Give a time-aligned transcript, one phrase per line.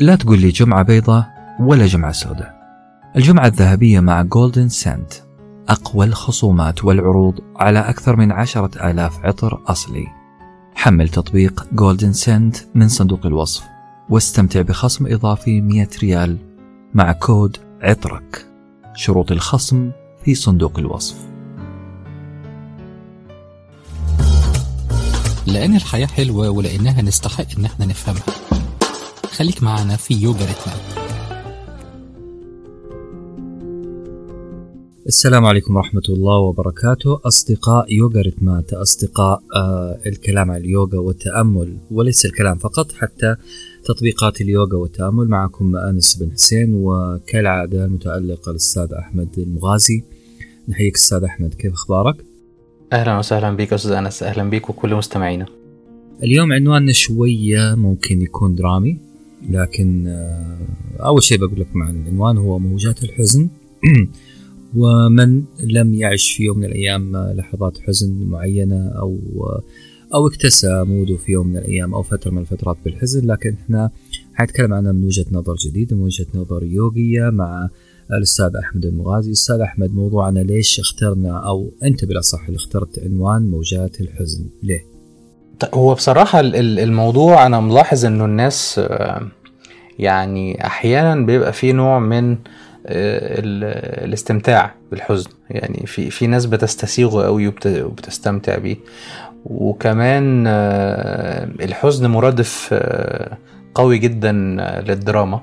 [0.00, 1.26] لا تقول لي جمعة بيضة
[1.60, 2.56] ولا جمعة سوداء.
[3.16, 5.12] الجمعة الذهبية مع جولدن سنت
[5.68, 10.06] أقوى الخصومات والعروض على أكثر من عشرة آلاف عطر أصلي.
[10.74, 13.64] حمل تطبيق جولدن سنت من صندوق الوصف
[14.10, 16.36] واستمتع بخصم إضافي 100 ريال
[16.94, 18.46] مع كود عطرك.
[18.94, 19.90] شروط الخصم
[20.24, 21.16] في صندوق الوصف.
[25.46, 28.55] لأن الحياة حلوة ولأنها نستحق إن إحنا نفهمها.
[29.38, 30.80] خليك معنا في يوجا ريتمات
[35.06, 37.20] السلام عليكم ورحمة الله وبركاته.
[37.24, 43.36] أصدقاء يوغا ريتمات أصدقاء آه الكلام عن اليوغا والتأمل وليس الكلام فقط حتى
[43.84, 45.28] تطبيقات اليوغا والتأمل.
[45.28, 50.04] معكم أنس بن حسين وكالعادة المتألق الأستاذ أحمد المغازي.
[50.68, 52.16] نحييك أستاذ أحمد كيف أخبارك؟
[52.92, 55.46] أهلا وسهلا بك أستاذ أنس أهلا بك وكل مستمعينا.
[56.22, 59.05] اليوم عنواننا شوية ممكن يكون درامي
[59.50, 60.56] لكن آه
[61.00, 63.48] أول شيء بقول لك مع العنوان هو موجات الحزن.
[64.76, 69.18] ومن لم يعش في يوم من الأيام لحظات حزن معينة أو
[70.14, 73.26] أو اكتسى موده في يوم من الأيام أو فترة من الفترات بالحزن.
[73.26, 73.90] لكن إحنا
[74.34, 77.68] حنتكلم عنها من وجهة نظر جديدة من وجهة نظر يوغية مع
[78.12, 79.32] الأستاذ أحمد المغازي.
[79.32, 84.96] أستاذ أحمد موضوعنا ليش اخترنا أو أنت بالأصح اللي اخترت عنوان موجات الحزن؟ ليه؟
[85.74, 88.80] هو بصراحة الموضوع أنا ملاحظ إنه الناس
[89.98, 92.36] يعني أحيانا بيبقى فيه نوع من
[92.86, 95.30] الاستمتاع بالحزن.
[95.50, 98.76] يعني في في ناس بتستسيغه قوي وبتستمتع بيه.
[99.44, 100.46] وكمان
[101.60, 102.74] الحزن مرادف
[103.74, 104.32] قوي جدا
[104.88, 105.40] للدراما.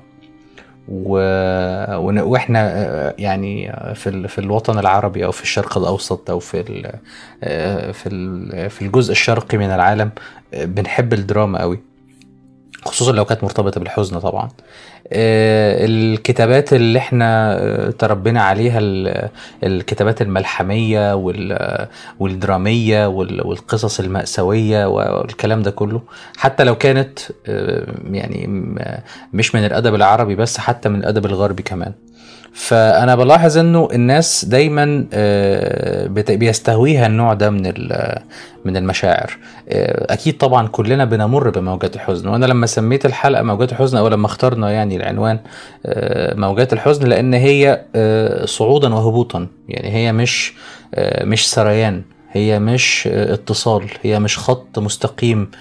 [0.88, 2.64] وإحنا
[3.22, 6.64] يعني في في الوطن العربي أو في الشرق الأوسط أو في
[7.94, 8.10] في
[8.70, 10.10] في الجزء الشرقي من العالم
[10.54, 11.80] بنحب الدراما قوي
[12.86, 14.50] خصوصا لو كانت مرتبطة بالحزن طبعا.
[15.12, 17.60] الكتابات اللي إحنا
[18.00, 18.80] تربينا عليها
[19.64, 21.14] الكتابات الملحمية
[22.20, 26.02] والدرامية والقصص المأساوية والكلام ده كله
[26.38, 27.20] حتى لو كانت
[28.12, 28.48] يعني
[29.34, 31.94] مش من الأدب العربي بس حتى من الأدب الغربي كمان.
[32.54, 35.06] فأنا بلاحظ إنه الناس دايما
[36.30, 37.74] بيستهويها النوع ده من
[38.66, 39.38] من المشاعر.
[39.70, 42.28] أكيد طبعا كلنا بنمر بموجات الحزن.
[42.28, 45.40] وأنا لما سميت الحلقة موجات الحزن أو لما اخترنا يعني العنوان
[46.36, 47.82] موجات الحزن لأن هي
[48.46, 49.48] صعودا وهبوطا.
[49.70, 50.54] يعني هي مش
[51.24, 52.02] مش سريان.
[52.36, 55.52] هي مش اتصال هي مش خط مستقيم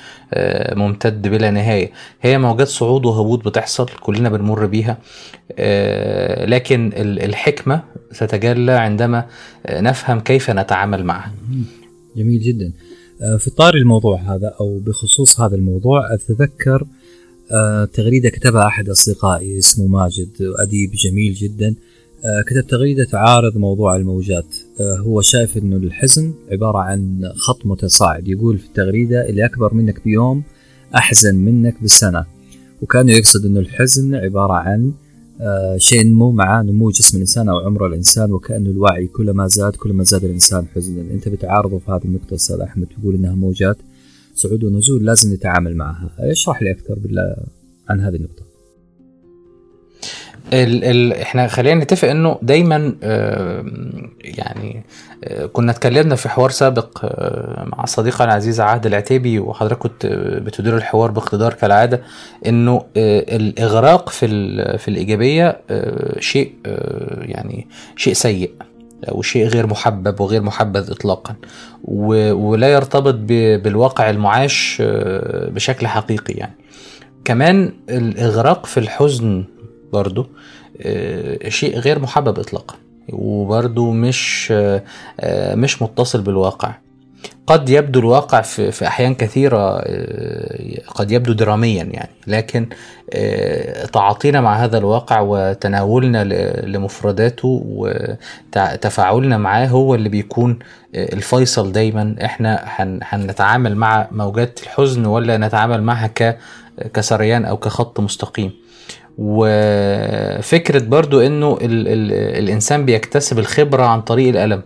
[0.72, 1.90] ممتد بلا نهاية.
[2.22, 4.98] هي موجات صعود وهبوط بتحصل كلنا بنمر بيها
[6.46, 7.82] لكن الحكمة
[8.18, 9.26] تتجلى عندما
[9.70, 11.32] نفهم كيف نتعامل معها.
[12.16, 12.72] جميل جدا.
[13.38, 16.86] في طار الموضوع هذا أو بخصوص هذا الموضوع أتذكر
[17.92, 20.28] تغريدة كتبها أحد أصدقائي اسمه ماجد
[20.58, 21.74] أديب جميل جدا.
[22.46, 24.56] كتب تغريدة تعارض موضوع الموجات.
[24.80, 28.28] هو شايف أنه الحزن عبارة عن خط متصاعد.
[28.28, 30.42] يقول في التغريدة اللي أكبر منك بيوم
[30.94, 32.24] أحزن منك بسنة
[32.82, 34.92] وكانه يقصد أنه الحزن عبارة عن
[35.76, 40.24] شيء ينمو مع نمو جسم الإنسان أو عمر الإنسان وكأنه الوعي كلما زاد كلما زاد
[40.24, 41.00] الإنسان حزنا.
[41.00, 42.86] أنت بتعارضه في هذه النقطة أستاذ أحمد.
[43.00, 43.76] تقول أنها موجات
[44.34, 46.10] صعود ونزول لازم نتعامل معها.
[46.18, 47.36] اشرح لي أكثر بالله
[47.88, 48.51] عن هذه النقطة.
[50.52, 53.64] ال ال إحنا خلينا نتفق انه دايما آه
[54.20, 54.82] يعني
[55.24, 60.06] آه كنا اتكلمنا في حوار سابق آه مع صديقنا العزيز عهد العتيبي وحضرتك كنت
[60.46, 62.02] بتدير الحوار باقتدار كالعادة
[62.46, 64.28] انه الاغراق في
[64.78, 65.60] في الإيجابية
[66.18, 66.52] شيء
[67.22, 68.50] يعني شيء سيء
[69.08, 71.34] أو شيء غير محبب وغير محبذ اطلاقا
[71.84, 73.14] ولا يرتبط
[73.64, 74.82] بالواقع المعاش
[75.48, 76.54] بشكل حقيقي يعني.
[77.24, 79.44] كمان الاغراق في الحزن
[79.92, 80.26] برضو
[81.48, 82.74] شيء غير محبب اطلاقا
[83.12, 84.52] وبرضو مش
[85.54, 86.74] مش متصل بالواقع.
[87.46, 89.78] قد يبدو الواقع في, في أحيان كثيرة
[90.94, 92.66] قد يبدو دراميا يعني لكن
[93.92, 96.24] تعاطينا مع هذا الواقع وتناولنا
[96.66, 100.58] لمفرداته وتفاعلنا معاه هو اللي بيكون
[100.94, 102.16] الفيصل دايما.
[102.24, 102.64] إحنا
[103.02, 106.10] هنتعامل مع موجات الحزن ولا نتعامل معها
[106.94, 108.52] كسريان أو كخط مستقيم.
[109.18, 112.12] وفكرة برضو إنه ال ال
[112.42, 114.62] الإنسان بيكتسب الخبرة عن طريق الألم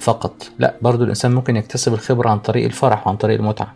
[0.00, 0.50] فقط.
[0.58, 3.74] لا برضو الإنسان ممكن يكتسب الخبرة عن طريق الفرح وعن طريق المتعة.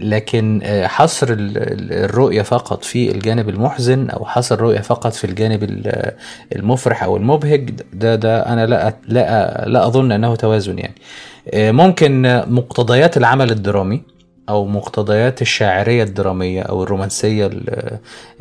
[0.00, 5.90] لكن حصر الرؤية فقط في الجانب المحزن أو حصر الرؤية فقط في الجانب
[6.56, 10.94] المفرح أو المبهج ده ده أنا لا لا لا أظن أنه توازن يعني.
[11.72, 14.02] ممكن مقتضيات العمل الدرامي
[14.48, 17.50] أو مقتضيات الشاعرية الدرامية أو الرومانسية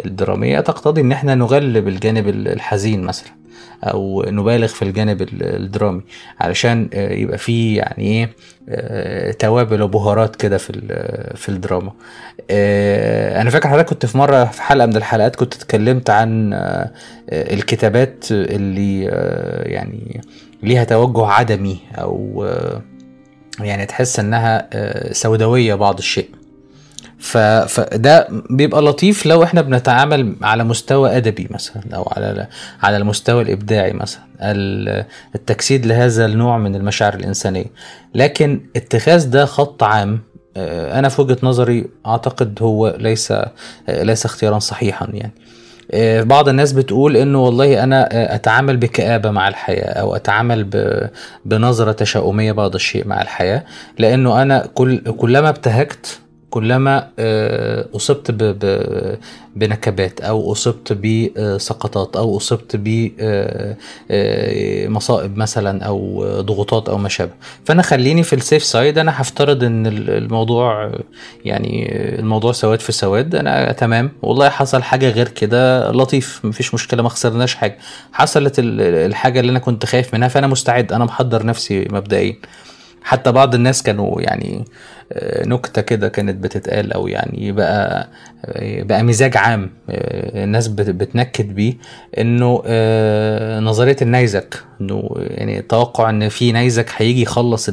[0.05, 0.59] الدرامية.
[0.59, 3.31] تقتضي إن إحنا نغلب الجانب الحزين مثلا
[3.83, 6.01] أو نبالغ في الجانب الدرامي
[6.39, 8.03] علشان يبقى فيه يعني
[8.69, 10.73] إيه توابل وبهارات كده في
[11.35, 11.91] في الدراما.
[13.41, 16.53] أنا فاكر حضرتك كنت في مرة في حلقة من الحلقات كنت اتكلمت عن
[17.31, 19.03] الكتابات اللي
[19.73, 20.21] يعني
[20.63, 22.45] ليها توجه عدمي أو
[23.59, 24.69] يعني تحس إنها
[25.13, 26.29] سوداوية بعض الشيء.
[27.19, 32.47] فده بيبقى لطيف لو إحنا بنتعامل على مستوى أدبي مثلا أو على
[32.81, 34.23] على المستوى الإبداعي مثلا.
[35.35, 37.65] التجسيد لهذا النوع من المشاعر الإنسانية.
[38.15, 40.19] لكن اتخاذ ده خط عام
[40.57, 43.33] أنا في وجهة نظري أعتقد هو ليس
[43.89, 45.33] ليس اختيارا صحيحا يعني.
[46.23, 50.67] بعض الناس بتقول إنه والله أنا أتعامل بكآبة مع الحياة أو أتعامل
[51.45, 53.63] بنظرة تشاؤمية بعض الشيء مع الحياة
[53.99, 56.19] لأنه أنا كل كلما ابتهجت
[56.53, 57.09] كلما
[57.95, 58.31] أصبت
[59.55, 62.75] بنكبات أو أصبت بسقطات أو أصبت
[64.09, 67.31] بمصائب مثلا أو ضغوطات أو ما شابه
[67.65, 70.91] فأنا خليني في السيف سايد أنا هفترض إن الموضوع
[71.45, 74.11] يعني الموضوع سواد في سواد أنا تمام.
[74.21, 77.77] والله حصل حاجة غير كده لطيف مفيش مشكلة ما خسرناش حاجة.
[78.11, 82.35] حصلت الحاجة اللي أنا كنت خايف منها فأنا مستعد أنا محضر نفسي مبدئيا.
[83.03, 84.65] حتى بعض الناس كانوا يعني
[85.45, 88.07] نكتة كده كانت بتتقال أو يعني بقى
[88.59, 91.73] بقى مزاج عام الناس بتنكد بيه
[92.17, 92.55] إنه
[93.59, 97.69] نظرية النيزك إنه يعني توقع إن في نيزك هيجي يخلص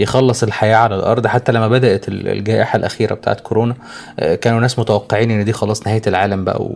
[0.00, 1.26] يخلص الحياة على الأرض.
[1.26, 3.74] حتى لما بدأت الجائحة الأخيرة بتاعت كورونا
[4.40, 6.68] كانوا ناس متوقعين إن دي خلاص نهاية العالم بقى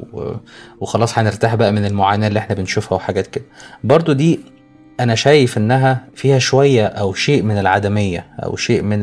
[0.80, 3.44] وخلاص هنرتاح بقى من المعاناة اللي إحنا بنشوفها وحاجات كده.
[3.84, 4.40] برضو دي
[5.00, 8.98] أنا شايف إنها فيها شوية أو شيء من العدمية أو شيء من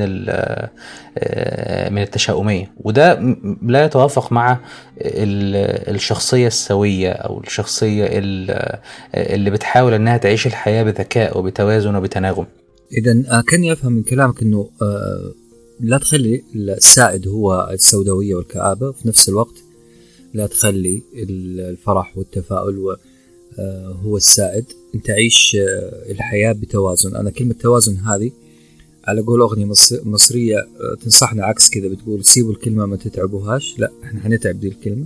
[1.94, 2.72] من التشاؤمية.
[2.84, 4.60] وده لا يتوافق مع
[5.02, 8.06] الشخصية السوية أو الشخصية
[9.16, 12.46] اللي بتحاول إنها تعيش الحياة بذكاء وبتوازن وبتناغم.
[12.98, 14.70] إذا كاني افهم من كلامك إنه
[15.80, 19.56] لا تخلي السائد هو السوداوية والكآبة في نفس الوقت
[20.34, 21.04] لا تخلي
[21.60, 22.98] الفرح والتفاؤل
[24.06, 24.66] هو السائد.
[24.96, 25.58] انت عيش
[26.10, 27.16] الحياة بتوازن.
[27.16, 28.32] أنا كلمة توازن هذه
[29.08, 29.74] على قول أغنية
[30.04, 30.68] مصرية
[31.02, 31.88] تنصحنا عكس كذا.
[31.88, 33.80] بتقول سيبوا الكلمة ما تتعبوهاش.
[33.80, 35.06] لا إحنا حنتعب دي الكلمة.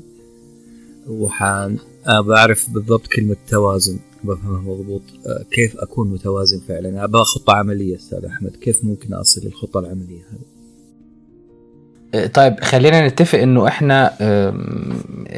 [1.07, 3.99] وحان بعرف بالضبط كلمة توازن.
[4.23, 5.01] بفهمها مضبوط.
[5.51, 8.55] كيف أكون متوازن فعلا؟ أبغى خطة عملية أستاذ أحمد.
[8.55, 14.17] كيف ممكن أصل للخطة العملية هذه؟ طيب خلينا نتفق إنه إحنا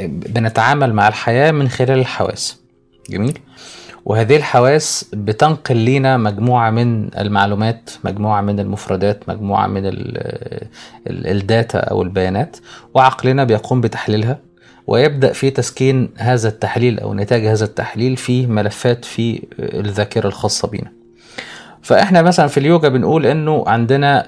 [0.08, 2.61] بنتعامل مع الحياة من خلال الحواس.
[3.12, 3.40] جميل.
[4.06, 9.81] وهذه الحواس بتنقل لنا مجموعة من المعلومات مجموعة من المفردات مجموعة من
[11.07, 12.58] ال data أو البيانات
[12.94, 14.40] وعقلنا بيقوم بتحليلها
[14.88, 20.92] ويبدأ في تسكين هذا التحليل أو نتاج هذا التحليل في ملفات في الذاكرة الخاصة بنا
[21.83, 24.25] فإحنا مثلا في اليوجا بنقول إنه عندنا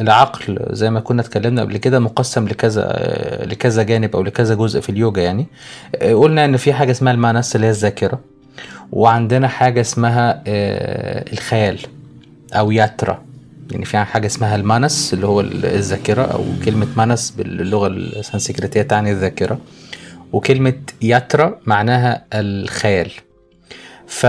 [0.00, 2.86] العقل زي ما كنا اتكلمنا قبل كده مقسم لكذا
[3.46, 5.46] لكذا جانب أو لكذا جزء في اليوجا يعني.
[6.02, 8.20] قلنا إن في حاجة اسمها المانس اللي هي الذاكرة
[8.92, 10.42] وعندنا حاجة اسمها
[11.32, 11.78] الخيال
[12.52, 13.22] أو ياترا.
[13.72, 19.58] يعني في حاجة اسمها المانس اللي هو الذاكرة أو كلمة مانس باللغة السنسكريتية تعني الذاكرة
[20.32, 23.10] وكلمة ياترا معناها الخيال.
[24.06, 24.26] ف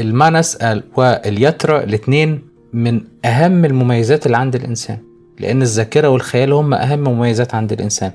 [0.00, 0.58] المانس
[0.96, 4.98] والياترا الاثنين من أهم المميزات اللي عند الإنسان
[5.40, 8.12] لأن الذاكرة والخيال هم أهم مميزات عند الإنسان.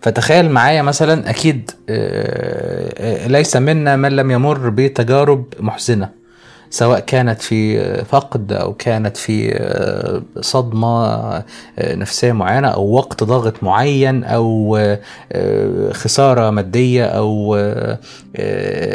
[0.00, 1.70] فتخيل معايا مثلا أكيد
[3.32, 6.08] ليس منا من لم يمر بتجارب محزنة
[6.70, 9.58] سواء كانت في فقد أو كانت في
[10.40, 11.42] صدمة
[11.80, 14.78] نفسية معينة أو وقت ضاغط معين أو
[15.92, 17.58] خسارة مادية أو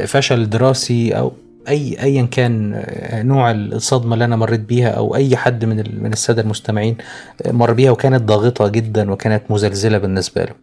[0.05, 1.31] فشل دراسي أو
[1.67, 2.83] اي ايا كان
[3.27, 6.97] نوع الصدمة اللي أنا مريت بيها أو أي حد من من السادة المستمعين
[7.45, 10.53] مر بيها وكانت ضاغطة جدا وكانت مزلزلة بالنسبة له.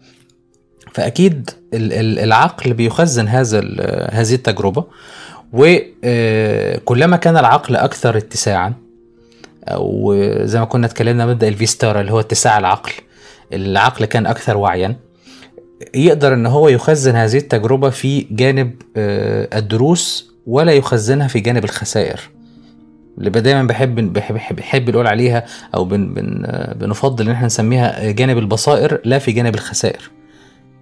[0.93, 3.61] فأكيد العقل بيخزن هذا
[4.11, 4.85] هذه التجربة
[5.53, 8.75] وكلما كان العقل أكثر اتساعا
[9.69, 10.15] أو
[10.45, 12.93] زي ما كنا اتكلمنا مبدا الفيستارا اللي هو اتساع العقل
[13.53, 14.97] العقل كان أكثر وعيا
[15.95, 22.21] يقدر إن هو يخزن هذه التجربة في جانب الدروس ولا يخزنها في جانب الخسائر.
[23.19, 26.43] اللي دايما بحب بحب بحب نقول عليها أو بن بن
[26.81, 30.11] بنفضل إن إحنا نسميها جانب البصائر لا في جانب الخسائر.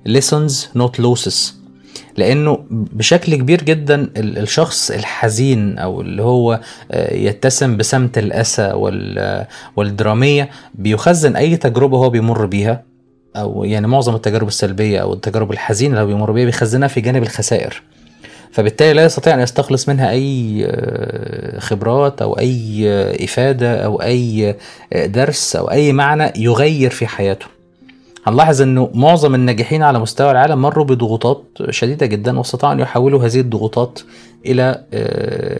[0.09, 1.35] Lessons not losses.
[2.17, 9.47] لأنه بشكل كبير جدا ال- الشخص الحزين أو اللي هو آه، يتسم بسمت الأسى وال-
[9.77, 12.83] والدرامية بيخزن أي تجربة هو بيمر بيها
[13.37, 17.23] أو يعني معظم التجارب السلبية أو التجارب الحزينة اللي هو بيمر بيها بيخزنها في جانب
[17.23, 17.83] الخسائر.
[18.57, 24.55] فبالتالي لا يستطيع أن يستخلص منها أي آه، خبرات أو أي آه، إفادة أو أي
[24.93, 27.47] آه، درس أو أي معنى يغير في حياته.
[28.27, 33.41] هنلاحظ إنه معظم الناجحين على مستوى العالم مروا بضغوطات شديدة جدا واستطاعوا أن يحولوا هذه
[33.41, 34.01] الضغوطات
[34.47, 34.83] إلى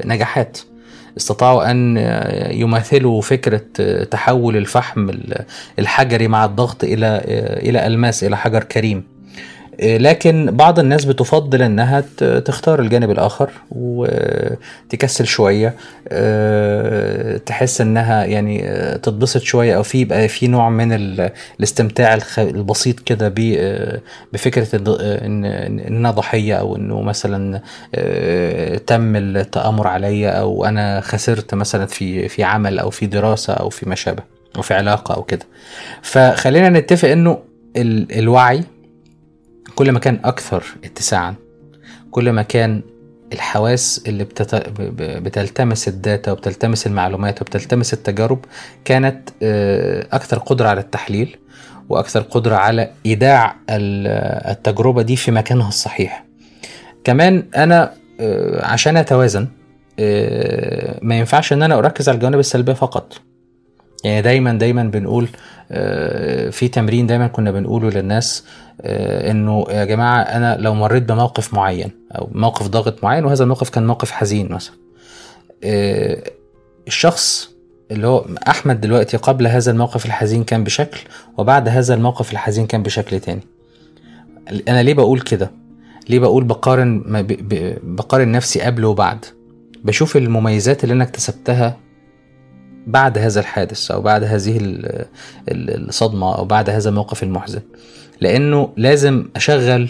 [0.05, 0.59] نجاحات.
[1.17, 1.97] استطاعوا أن
[2.51, 3.61] يماثلوا فكرة
[4.05, 5.45] تحول الفحم ال-
[5.79, 7.21] الحجري مع الضغط إلى
[7.63, 9.16] إلى ألماس إلى حجر كريم.
[9.83, 12.05] لكن بعض الناس بتفضل إنها
[12.45, 15.75] تختار الجانب الآخر وتكسل شوية
[16.09, 22.19] آه، تحس إنها يعني آه، تتبسط شوية أو في يبقى في نوع من ال- الاستمتاع
[22.39, 24.01] البسيط كده آه،
[24.33, 25.45] بفكرة ان
[25.97, 27.61] أنا ضحية أو إنه مثلا
[28.87, 33.89] تم التأمر عليا أو أنا خسرت مثلا في في عمل أو في دراسة أو في
[33.89, 34.23] ما شابه
[34.57, 35.47] أو في علاقة أو كده.
[36.03, 37.39] فخلينا نتفق إنه
[37.77, 38.65] ال- الوعي
[39.77, 41.35] كل ما كان أكثر اتساعا
[42.11, 42.83] كل ما كان
[43.33, 44.55] الحواس اللي بتت...
[45.01, 48.45] بتلتمس الداتا وبتلتمس المعلومات وبتلتمس التجارب
[48.85, 51.37] كانت آه، أكثر قدرة على التحليل
[51.89, 56.25] وأكثر قدرة على إيداع ال- التجربة دي في مكانها الصحيح.
[57.05, 59.49] كمان أنا آه، عشان أتوازن
[59.99, 63.19] آه، ما ينفعش إن أنا أركز على الجوانب السلبية فقط.
[64.05, 65.29] يعني دايما دايما بنقول
[65.71, 68.45] آه، في تمرين دايما كنا بنقوله للناس
[68.81, 73.71] آه، إنه يا جماعة أنا لو مريت بموقف معين أو موقف ضاغط معين وهذا الموقف
[73.71, 74.75] كان موقف حزين مثلا
[75.65, 76.23] آه،
[76.87, 77.51] الشخص
[77.91, 81.01] اللي هو أحمد دلوقتي قبل هذا الموقف الحزين كان بشكل
[81.39, 83.41] وبعد هذا الموقف الحزين كان بشكل تاني.
[84.69, 85.51] أنا ليه بقول كده؟
[86.09, 87.03] ليه بقول بقارن
[87.83, 89.25] بقارن نفسي قبل وبعد؟
[89.85, 91.77] بشوف المميزات اللي أنا اكتسبتها
[92.87, 95.05] بعد هذا الحادث أو بعد هذه ال-
[95.49, 97.61] ال- الصدمة أو بعد هذا الموقف المحزن.
[98.21, 99.89] لأنه لازم أشغل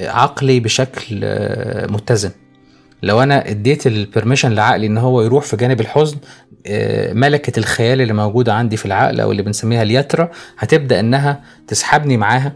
[0.00, 2.30] عقلي بشكل آه، متزن.
[3.02, 6.16] لو أنا اديت ال permission لعقلي إن هو يروح في جانب الحزن
[6.66, 12.16] آه، ملكة الخيال اللي موجودة عندي في العقل أو اللي بنسميها اليترا هتبدأ إنها تسحبني
[12.16, 12.52] معاها.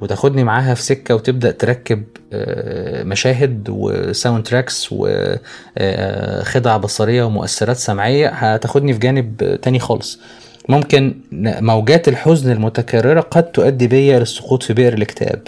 [0.00, 8.28] وتاخدني معاها في سكة وتبدأ تركب آه، مشاهد و sound tracks وخدع بصرية ومؤثرات سمعية
[8.28, 10.20] هتاخدني في جانب تاني خالص.
[10.68, 15.42] ممكن موجات الحزن المتكررة قد تؤدي بيا للسقوط في بئر الاكتئاب.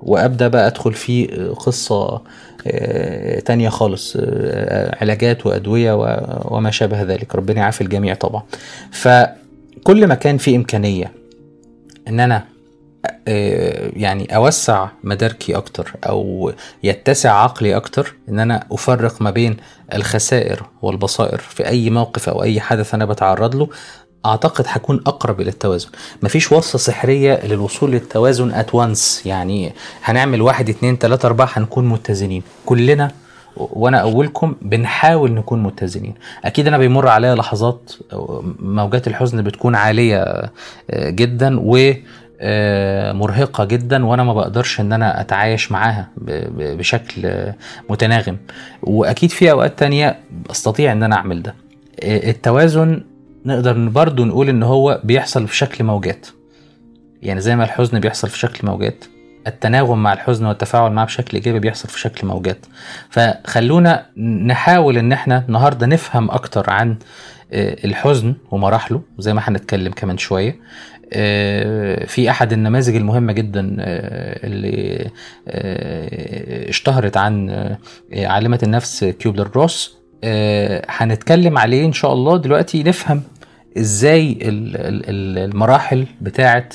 [0.00, 1.26] وأبدأ بقى أدخل في
[1.58, 2.22] قصة
[2.66, 5.92] آه، تانية خالص آه، علاجات وأدوية
[6.44, 7.34] وما شابه ذلك.
[7.34, 8.42] ربنا يعافي الجميع طبعا.
[8.90, 11.12] فكل ما كان في إمكانية
[12.08, 12.51] إن أنا آه،
[13.26, 16.52] يعني أوسع مداركي أكتر أو
[16.82, 19.56] يتسع عقلي أكتر إن أنا أفرق ما بين
[19.94, 23.68] الخسائر والبصائر في أي موقف أو أي حدث أنا بتعرض له
[24.26, 25.88] أعتقد هكون أقرب إلى التوازن.
[26.22, 29.72] مفيش وصفة سحرية للوصول للتوازن ات وانس يعني
[30.04, 32.42] هنعمل واحد اتنين تلاتة أربعة هنكون متزنين.
[32.66, 33.10] كلنا
[33.56, 36.14] وأنا أولكم بنحاول نكون متزنين.
[36.44, 37.92] أكيد أنا بيمر عليا لحظات
[38.58, 40.18] موجات الحزن بتكون عالية
[40.90, 41.96] آه، جدا و آه،
[43.12, 47.54] مرهقة جدا وأنا ما بقدرش إن أنا أتعايش معاها بشكل آه،
[47.90, 48.36] متناغم.
[48.82, 50.18] وأكيد في أوقات تانية
[50.50, 51.54] أستطيع إن أنا أعمل ده.
[52.02, 53.04] آه، التوازن
[53.46, 56.26] نقدر برضو نقول إن هو بيحصل في شكل موجات.
[57.22, 59.04] يعني زي ما الحزن بيحصل في شكل موجات
[59.46, 62.66] التناغم مع الحزن والتفاعل معاه بشكل إيجابي بيحصل في شكل موجات.
[63.10, 64.06] فخلونا
[64.46, 66.96] نحاول إن إحنا النهارده نفهم أكتر عن
[67.52, 70.50] آه، الحزن ومراحله زي ما هنتكلم كمان شوية.
[70.50, 70.56] آه،
[72.06, 75.10] في أحد النماذج المهمة جدا آه، اللي
[75.48, 77.78] آه، اشتهرت عن آه،
[78.14, 79.96] عالمه النفس كيوبلر روس.
[80.88, 82.36] هنتكلم عليه إن شاء الله.
[82.36, 83.22] دلوقتي نفهم
[83.78, 86.68] إزاي ال- ال- ال- المراحل بتاعه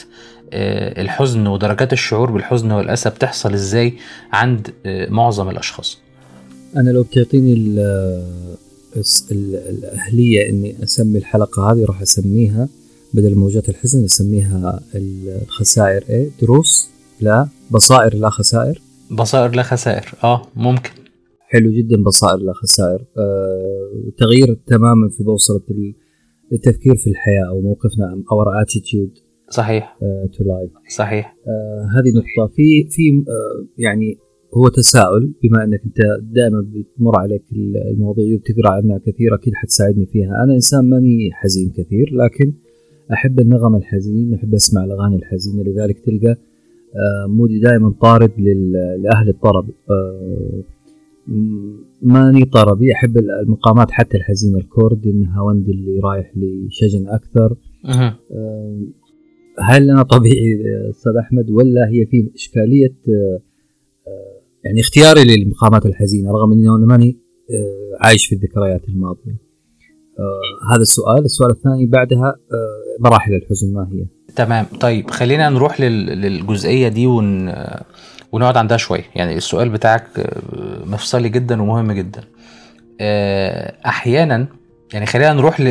[0.54, 3.94] الحزن ودرجات الشعور بالحزن والأسى بتحصل إزاي
[4.34, 4.74] عند
[5.10, 5.98] معظم الأشخاص.
[6.78, 7.54] أنا لو بتعطيني
[9.32, 12.68] الأهلية إني أسمي الحلقة هذه راح أسميها.
[13.14, 16.90] بدل موجات الحزن اسميها الخسائر إيه؟ دروس
[17.22, 18.82] لا بصائر لا خسائر.
[19.12, 20.90] بصائر لا خسائر آه ممكن.
[21.50, 23.06] حلو جدا بصائر لا خسائر.
[23.18, 25.96] آه تغيير تماما في بوصلة ال-
[26.54, 29.12] التفكير في الحياة أو موقفنا أو attitude
[29.50, 29.98] صحيح.
[30.38, 31.36] to life صحيح.
[31.98, 32.54] هذه نقطة.
[32.56, 34.18] في في آه يعني
[34.58, 35.98] هو تساؤل بما أنك أنت
[36.36, 40.30] دائما بتمر عليك ال- المواضيع دي وبتقرأ عنها كثير أكيد حتساعدني فيها.
[40.44, 42.54] أنا إنسان ماني حزين كثير لكن
[43.14, 46.38] أحب النغم الحزين أحب أسمع الأغاني الحزينة لذلك تلقى
[47.28, 48.32] مودي دائما طارد
[49.00, 49.70] لأهل الطرب.
[52.02, 57.56] ماني طربي أحب المقامات حتى الحزينة الكرد النهاوندي اللي رايح لشجن أكثر.
[59.60, 60.58] هل أنا طبيعي
[60.90, 62.96] أستاذ أحمد؟ ولا هي في إشكالية
[64.64, 67.18] يعني اختياري للمقامات الحزينة رغم إني أنا ماني
[68.00, 69.47] عايش في الذكريات الماضية.
[70.74, 71.26] هذا السؤال.
[71.26, 72.36] السؤال الثاني بعدها
[73.00, 74.06] مراحل الحزن ما هي؟
[74.36, 74.66] تمام.
[74.80, 77.54] طيب خلينا نروح للجزئية دي ون
[78.32, 79.04] ونقعد عندها شوية.
[79.16, 80.08] يعني السؤال بتاعك
[80.86, 82.24] مفصلي جدا ومهم جدا.
[83.86, 84.48] أحيانا
[84.94, 85.62] يعني خلينا نروح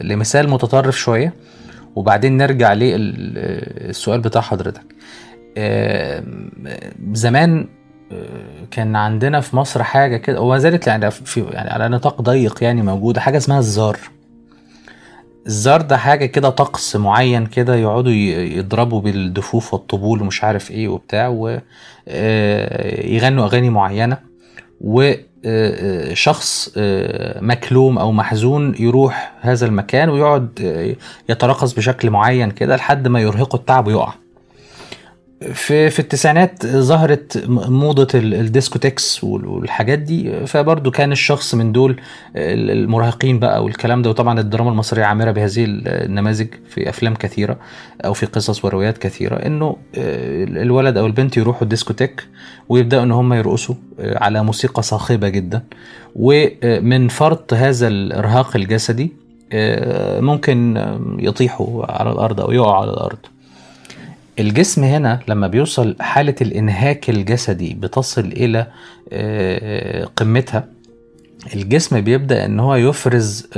[0.00, 1.34] لمثال متطرف شوية
[1.96, 4.94] وبعدين نرجع للسؤال بتاع حضرتك.
[7.12, 7.68] زمان
[8.70, 12.82] كان عندنا في مصر حاجة كده وما زالت يعني في يعني على نطاق ضيق يعني
[12.82, 13.98] موجودة حاجة اسمها الزار
[15.46, 21.28] الزار ده حاجة كده طقس معين كده يقعدوا يضربوا بالدفوف والطبول ومش عارف إيه وبتاع
[21.28, 21.64] ويغنوا
[23.44, 24.18] أغاني معينة.
[24.80, 26.72] وشخص
[27.40, 30.48] مكلوم أو محزون يروح هذا المكان ويقعد
[31.28, 34.12] يترقص بشكل معين كده لحد ما يرهقه التعب ويقع.
[35.40, 42.00] في في التسعينات ظهرت موضة الديسكوتكس والحاجات دي فبرضه كان الشخص من دول
[42.36, 44.10] المراهقين بقى والكلام ده.
[44.10, 47.56] وطبعا الدراما المصرية عامرة بهذه النماذج في أفلام كثيرة
[48.04, 52.26] أو في قصص وروايات كثيرة إنه الولد أو البنت يروحوا الديسكوتيك
[52.68, 55.62] ويبدأوا إن هم يرقصوا على موسيقى صاخبة جدا.
[56.16, 59.12] ومن فرط هذا الإرهاق الجسدي
[60.20, 60.84] ممكن
[61.18, 63.18] يطيحوا على الأرض أو يقعوا على الأرض.
[64.38, 68.66] الجسم هنا لما بيوصل حالة الإنهاك الجسدي بتصل إلى
[70.16, 70.68] قمتها
[71.54, 73.48] الجسم بيبدأ إن هو يفرز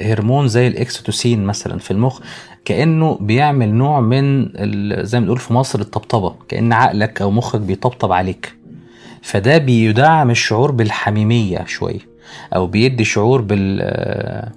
[0.00, 2.20] هرمون زي الإكسيتوسين مثلا في المخ
[2.64, 4.48] كأنه بيعمل نوع من
[5.04, 8.54] زي ما بنقول في مصر الطبطبة كأن عقلك أو مخك بيطبطب عليك.
[9.22, 12.00] فده بيدعم الشعور بالحميمية شوية
[12.54, 14.50] أو بيدي شعور بال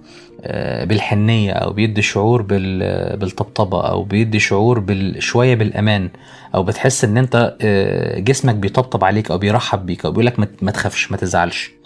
[0.86, 4.84] بالحنية أو بيدي شعور بالطبطبة أو بيدي شعور
[5.20, 6.10] شوية بالأمان
[6.56, 7.56] أو بتحس إن أنت
[8.18, 11.77] جسمك بيطبطب عليك أو بيرحب بيك أو بيقولك ما تخافش ما تزعلش.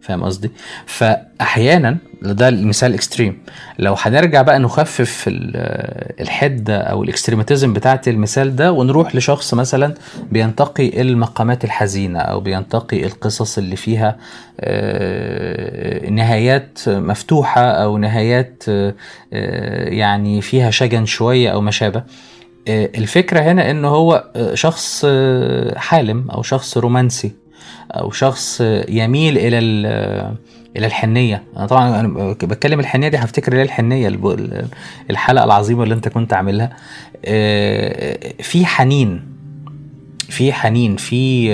[0.00, 0.50] فاهم قصدي؟
[0.86, 3.38] فأحيانا ده المثال extreme
[3.78, 5.24] لو هنرجع بقى نخفف
[6.20, 9.94] الحدة أو ال extremism بتاعة المثال ده ونروح لشخص مثلا
[10.32, 14.16] بينتقي المقامات الحزينة أو بينتقي القصص اللي فيها
[16.10, 18.62] نهايات مفتوحة أو نهايات
[19.92, 22.02] يعني فيها شجن شوية أو ما شابه
[22.68, 25.06] الفكرة هنا إن هو شخص
[25.76, 27.32] حالم أو شخص رومانسي
[27.90, 29.58] أو شخص يميل إلى
[30.76, 31.42] إلى الحنية.
[31.56, 34.08] أنا طبعا أنا بتكلم الحنية دي هفتكر ليه الحنية
[35.10, 36.76] الحلقة العظيمة اللي أنت كنت عاملها.
[38.42, 39.22] في حنين
[40.28, 41.48] في حنين في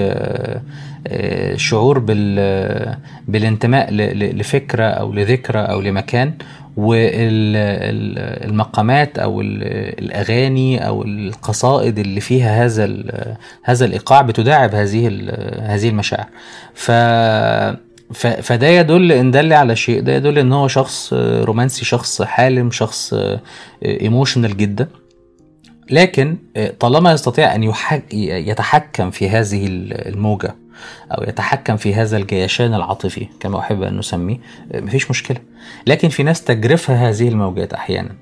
[1.56, 2.96] شعور بال
[3.28, 6.34] بالانتماء لفكرة أو لذكرى أو لمكان.
[7.96, 12.94] والمقامات أو الأغاني أو القصائد اللي فيها هذا
[13.62, 15.08] هذا الإيقاع بتداعب هذه
[15.60, 16.26] هذه المشاعر.
[16.74, 16.90] ف
[18.42, 23.14] فده يدل إن دل على شيء ده يدل إن هو شخص رومانسي شخص حالم شخص
[23.84, 24.88] ايموشنال جدا.
[25.90, 26.36] لكن
[26.80, 27.72] طالما يستطيع أن
[28.12, 30.54] يتحكم في هذه الموجة
[31.12, 34.38] أو يتحكم في هذا الجيشان العاطفي كما أحب أن نسميه
[34.74, 35.38] مفيش مشكلة.
[35.86, 38.14] لكن في ناس تجرفها هذه الموجات أحيانا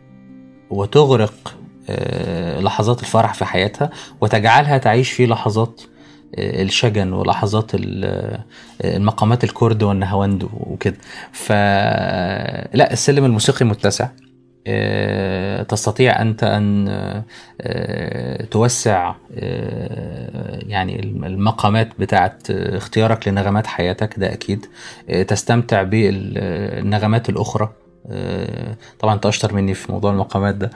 [0.70, 1.54] وتغرق
[2.60, 5.80] لحظات الفرح في حياتها وتجعلها تعيش في لحظات
[6.38, 7.70] الشجن ولحظات
[8.84, 10.96] المقامات الكرد والنهاوند وكده.
[11.32, 14.08] فلا السلم الموسيقي متسع.
[15.68, 17.22] تستطيع أنت أن
[18.50, 19.14] توسع
[20.68, 24.66] يعني المقامات بتاعت اختيارك لنغمات حياتك ده أكيد.
[25.28, 27.72] تستمتع بالنغمات الأخرى.
[29.00, 30.70] طبعا أنت أشطر مني في موضوع المقامات ده.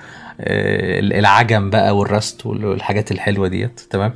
[1.18, 4.12] العجم بقى والرست والحاجات الحلوة ديت تمام؟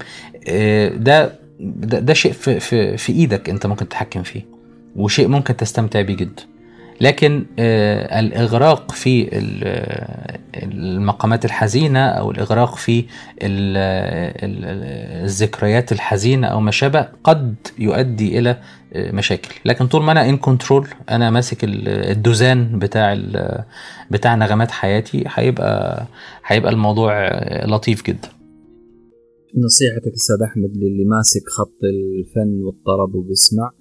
[0.97, 4.43] ده ده, ده شيء في, في, في إيدك أنت ممكن تتحكم فيه
[4.97, 6.43] وشيء ممكن تستمتع بيه جدا.
[7.01, 9.29] لكن الإغراق في
[10.55, 13.05] المقامات الحزينة أو الإغراق في
[15.25, 18.57] الذكريات الحزينة أو ما شابه قد يؤدي إلى
[18.97, 19.55] مشاكل.
[19.65, 23.19] لكن طول ما أنا إن كنترول أنا ماسك الدوزان بتاع
[24.11, 26.07] بتاع نغمات حياتي هيبقى
[26.47, 27.29] هيبقى الموضوع
[27.65, 28.29] لطيف جدا.
[29.65, 33.65] نصيحتك أستاذ أحمد للي ماسك خط الفن والطرب وبيسمع.
[33.67, 33.80] آه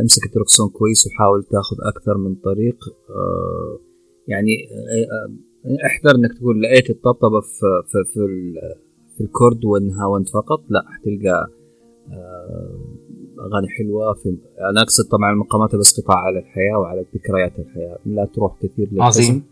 [0.00, 2.76] امسك الدركسون كويس وحاول تاخذ أكثر من طريق.
[3.10, 3.78] آه
[4.28, 4.52] يعني
[5.12, 5.32] آه
[5.86, 8.20] احذر إنك تقول لقيت الطبطبه في في في,
[9.16, 10.64] في الكرد والنهاوند فقط.
[10.68, 11.50] لا حتلقى
[12.12, 12.80] آه،
[13.40, 14.28] أغاني حلوة في
[14.70, 17.98] أنا أقصد طبعا المقامات بس قطاع على الحياة وعلى ذكريات الحياة.
[18.06, 19.22] لا تروح كثير للحزن.
[19.22, 19.42] عظيم.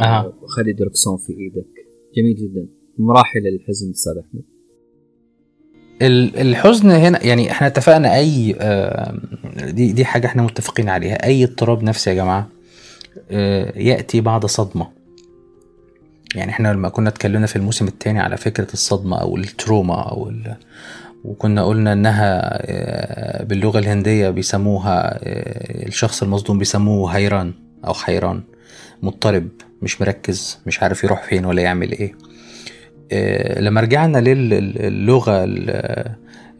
[0.00, 0.32] آه.
[0.46, 1.66] خلي دركسون في إيدك.
[2.16, 2.68] جميل جدا.
[2.98, 4.42] مراحل الحزن أستاذ أحمد.
[6.02, 8.56] الحزن هنا يعني إحنا اتفقنا أي
[9.72, 11.24] دي دي حاجة إحنا متفقين عليها.
[11.26, 12.48] أي اضطراب نفسي يا جماعة
[13.30, 14.86] آه يأتي بعد صدمة.
[16.34, 20.32] يعني إحنا لما كنا اتكلمنا في الموسم الثاني على فكرة الصدمة أو التروما أو
[21.24, 27.52] وكنا قلنا إنها آه، باللغة الهندية بيسموها آه، الشخص المصدوم بيسموه هيران
[27.86, 28.42] أو حيران
[29.02, 29.48] مضطرب
[29.82, 32.14] مش مركز مش عارف يروح فين ولا يعمل إيه.
[33.58, 35.44] لما رجعنا للغة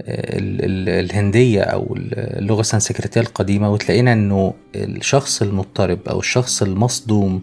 [0.09, 7.43] الهندية أو اللغة السنسكريتية القديمة وتلاقينا أنه الشخص المضطرب أو الشخص المصدوم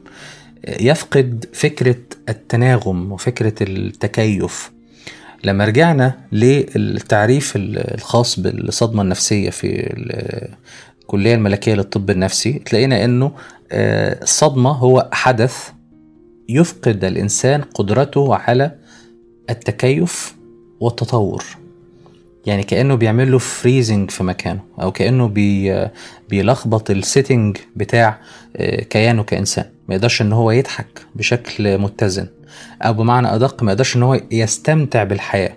[0.79, 1.95] يفقد فكرة
[2.29, 4.71] التناغم وفكرة التكيف.
[5.43, 9.93] لما رجعنا للتعريف الخاص بالصدمة النفسية في
[11.01, 13.31] الكلية الملكية للطب النفسي تلاقينا إنه
[13.71, 15.69] آه، الصدمة هو حدث
[16.49, 18.71] يفقد الإنسان قدرته على
[19.51, 20.35] التكيف
[20.79, 21.43] والتطور.
[22.45, 25.87] يعني كأنه بيعمل له فريزنج في مكانه أو كأنه بي
[26.29, 28.19] بيلخبط السيتنج بتاع
[28.55, 32.27] آه، كيانه كانسان ما يقدرش إن هو يضحك بشكل متزن.
[32.81, 35.53] أو بمعنى أدق ما يقدرش إن هو يستمتع بالحياة.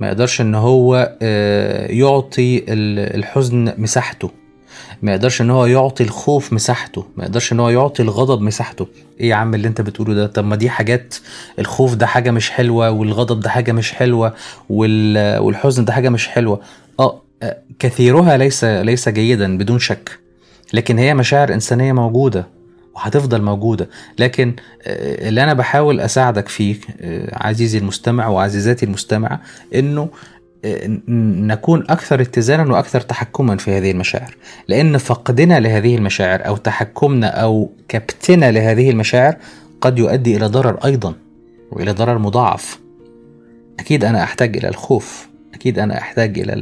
[0.00, 4.30] ما يقدرش إن هو آه، يعطي الحزن مساحته.
[5.02, 8.86] ما يقدرش إن هو يعطي الخوف مساحته ما يقدرش إن هو يعطي الغضب مساحته.
[9.20, 11.14] إيه يا عم اللي أنت بتقوله ده؟ طب ما دي حاجات
[11.58, 14.34] الخوف ده حاجة مش حلوة والغضب ده حاجة مش حلوة
[14.70, 16.60] والحزن ده حاجة مش حلوة.
[17.00, 17.22] آه
[17.78, 20.18] كثيرها ليس ليس جيدا بدون شك.
[20.72, 22.46] لكن هي مشاعر إنسانية موجودة
[22.94, 23.88] وهتفضل موجودة.
[24.18, 29.40] لكن آه، اللي أنا بحاول أساعدك فيه آه، عزيزي المستمع وعزيزاتي المستمعة
[29.74, 30.08] إنه آه،
[31.48, 34.36] نكون أكثر اتزانا وأكثر تحكما في هذه المشاعر.
[34.68, 39.36] لأن فقدنا لهذه المشاعر أو تحكمنا أو كبتنا لهذه المشاعر
[39.80, 41.14] قد يؤدي إلى ضرر أيضا
[41.70, 42.78] وإلى ضرر مضاعف.
[43.80, 45.28] أكيد أنا أحتاج إلى الخوف.
[45.54, 46.52] أكيد أنا أحتاج إلى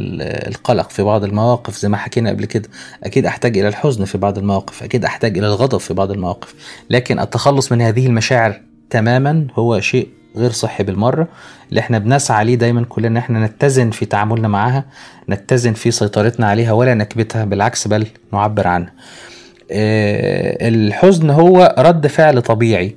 [0.48, 2.68] القلق في بعض المواقف زي ما حكينا قبل كده.
[3.04, 4.82] أكيد أحتاج إلى الحزن في بعض المواقف.
[4.82, 6.54] أكيد أحتاج إلى الغضب في بعض المواقف.
[6.90, 11.28] لكن التخلص من هذه المشاعر تماما هو شيء غير صحي بالمرة
[11.70, 14.84] اللي إحنا بنسعى ليه دايما كلنا إن إحنا نتزن في تعاملنا معها
[15.28, 18.92] نتزن في سيطرتنا عليها ولا نكبتها بالعكس بل نعبر عنها.
[19.70, 22.96] آه، الحزن هو رد فعل طبيعي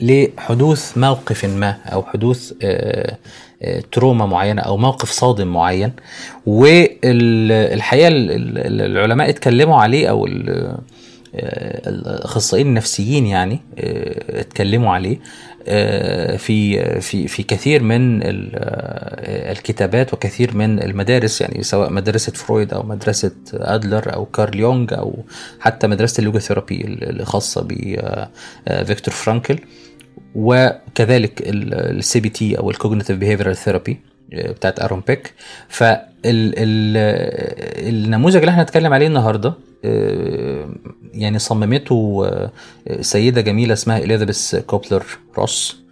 [0.00, 3.16] لحدوث موقف ما أو حدوث آه،
[3.62, 5.92] آه، تروما معينة أو موقف صادم معين.
[6.46, 10.26] والحقيقة العلماء اتكلموا عليه أو
[11.86, 13.60] الأخصائيين النفسيين يعني
[14.28, 15.18] اتكلموا عليه.
[16.38, 18.20] في في في كثير من
[19.52, 25.24] الكتابات وكثير من المدارس يعني سواء مدرسة فرويد أو مدرسة أدلر أو كارل يونغ أو
[25.60, 27.68] حتى مدرسة ال logotherapy الخاصة
[28.66, 29.58] بفيكتور فرانكل.
[30.34, 34.00] وكذلك ال CBT أو ال cognitive behavioral therapy
[34.32, 35.32] بتاعت آرون بيك.
[35.68, 40.68] فالنموذج اللي إحنا هنتكلم عليه النهارده آه،
[41.14, 42.50] يعني صممته آه،
[43.00, 45.04] سيدة جميلة اسمها إليزابيث كوبلر
[45.38, 45.82] روس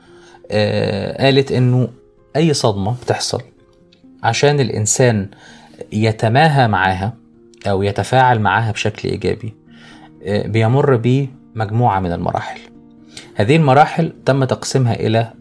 [0.51, 1.89] آه، قالت إنه
[2.37, 3.43] أي صدمة بتحصل
[4.23, 5.29] عشان الإنسان
[5.93, 7.15] يتماهى معاها
[7.67, 9.55] أو يتفاعل معاها بشكل إيجابي
[10.27, 12.61] بيمر بمجموعة من المراحل.
[13.35, 15.35] هذه المراحل تم تقسيمها آه،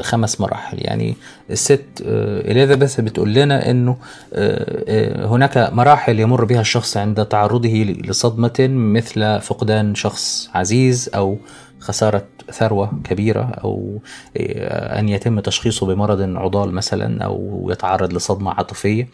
[0.00, 0.78] خمس مراحل.
[0.80, 1.16] يعني
[1.50, 3.96] الست آه، إليزابيث بتقول لنا أنه
[4.34, 7.68] آه، هناك مراحل يمر بها الشخص عند تعرضه
[8.08, 11.38] لصدمة مثل فقدان شخص عزيز أو
[11.80, 13.98] خسارة ثروة كبيرة أو
[14.36, 19.08] أن يتم تشخيصه بمرض عضال مثلا أو يتعرض لصدمة عاطفية.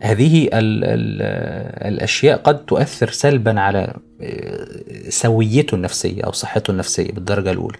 [0.00, 1.22] هذه ال ال
[1.92, 4.66] الأشياء قد تؤثر سلبا على آه،
[5.08, 7.78] سويته النفسية أو صحته النفسية بالدرجة الأولى.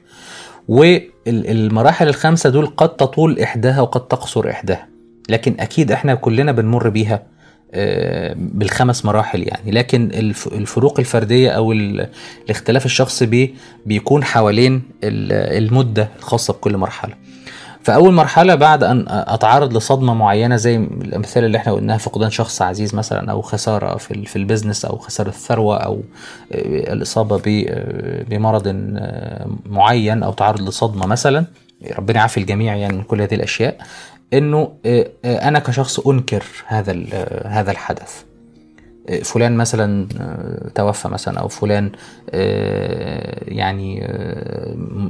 [0.69, 4.89] والمراحل الخمسة دول قد تطول إحداها وقد تقصر إحداها.
[5.29, 7.23] لكن أكيد إحنا كلنا بنمر بيها
[7.75, 9.71] آه، بالخمس مراحل يعني.
[9.71, 10.11] لكن
[10.53, 13.55] الفروق الفردية أو الاختلاف الشخصي
[13.87, 17.15] بيكون حوالين المدة الخاصة بكل مرحلة.
[17.87, 22.95] فأول مرحلة بعد أن أتعرض لصدمة معينة زي الأمثال اللي إحنا قلناها فقدان شخص عزيز
[22.95, 25.95] مثلا أو خسارة في في البيزنس أو خسارة ثروه أو
[26.53, 31.45] آه، الإصابة آه، بمرض آه، معين أو تعرض لصدمة مثلا.
[31.99, 33.79] ربنا يعافي الجميع يعني من كل هذه الأشياء.
[34.33, 34.73] إنه
[35.25, 36.97] أنا كشخص أنكر هذا
[37.47, 38.23] هذا الحدث.
[39.25, 40.09] فلان مثلا
[40.75, 41.93] توفى مثلا أو فلان
[43.49, 44.09] يعني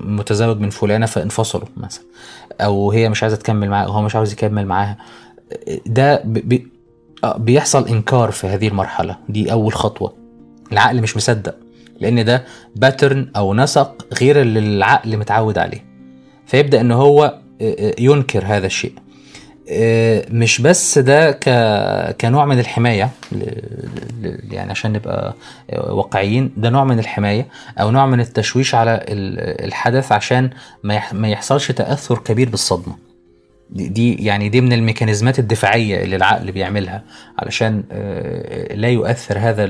[0.04, 2.04] متزوج من فلانة فانفصلوا مثلا.
[2.60, 4.96] أو هي مش عايزة تكمل معاه هو مش عاوز يكمل معاها.
[5.86, 6.66] ده ب- ب-
[7.24, 9.16] آه، بيحصل إنكار في هذه المرحلة.
[9.28, 10.14] دي أول خطوة.
[10.72, 11.54] العقل مش مصدق
[12.00, 12.44] لأن ده
[12.76, 15.84] باترن أو نسق غير اللي العقل متعود عليه.
[16.46, 17.24] فيبدأ إن هو
[17.60, 18.92] آه، آه، ينكر هذا الشيء.
[20.31, 21.48] مش بس ده ك...
[22.20, 23.42] كنوع من الحماية ل...
[24.52, 25.35] يعني عشان نبقى
[25.70, 27.46] آه، واقعيين ده نوع من الحماية
[27.81, 30.50] أو نوع من التشويش على ال- الحدث عشان
[30.83, 31.14] ما, يح...
[31.14, 32.96] ما يحصلش تأثر كبير بالصدمة.
[33.70, 37.02] دي- يعني دي من الميكانيزمات الدفاعية اللي العقل بيعملها
[37.38, 39.64] علشان آه، لا يؤثر هذا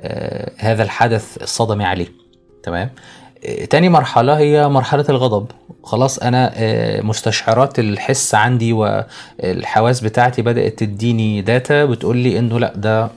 [0.00, 2.08] آه، هذا الحدث الصدمي عليه.
[2.62, 2.92] تمام؟ آه،
[3.70, 5.46] تاني مرحلة هي مرحلة الغضب.
[5.84, 12.72] خلاص أنا آه، مستشعرات الحس عندي والحواس بتاعتي بدأت تديني data بتقول لي إنه لأ
[12.76, 13.10] ده آه،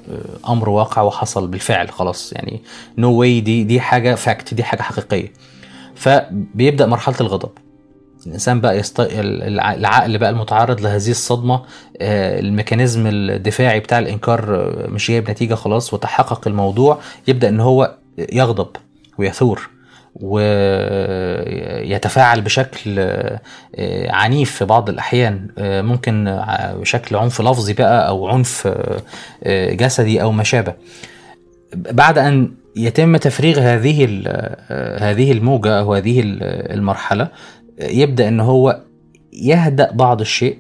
[0.49, 2.33] أمر واقع وحصل بالفعل خلاص.
[2.33, 2.61] يعني
[2.97, 5.33] نو no واي دي دي حاجة fact دي حاجة حقيقية.
[5.95, 7.49] فبيبدأ مرحلة الغضب.
[8.27, 8.99] الإنسان بقى يست...
[8.99, 11.61] الع- العقل بقى المتعرض لهذه الصدمة
[12.01, 17.95] آه، ال mechanism الدفاعي بتاع الإنكار مش جايب نتيجة خلاص وتحقق الموضوع يبدأ إن هو
[18.33, 18.67] يغضب
[19.17, 19.69] ويثور.
[21.86, 23.39] ويتفاعل بشكل آه،
[23.75, 26.41] آه، عنيف في بعض الأحيان آه، ممكن
[26.80, 29.01] بشكل عنف لفظي بقى أو عنف آه،
[29.43, 30.73] آه، جسدي أو ما شابه.
[31.75, 36.43] بعد أن يتم تفريغ هذه آه، هذه الموجة أو هذه ال-
[36.78, 37.23] المرحلة
[37.80, 38.80] آه، يبدأ إن هو
[39.34, 40.58] يهدأ بعض الشيء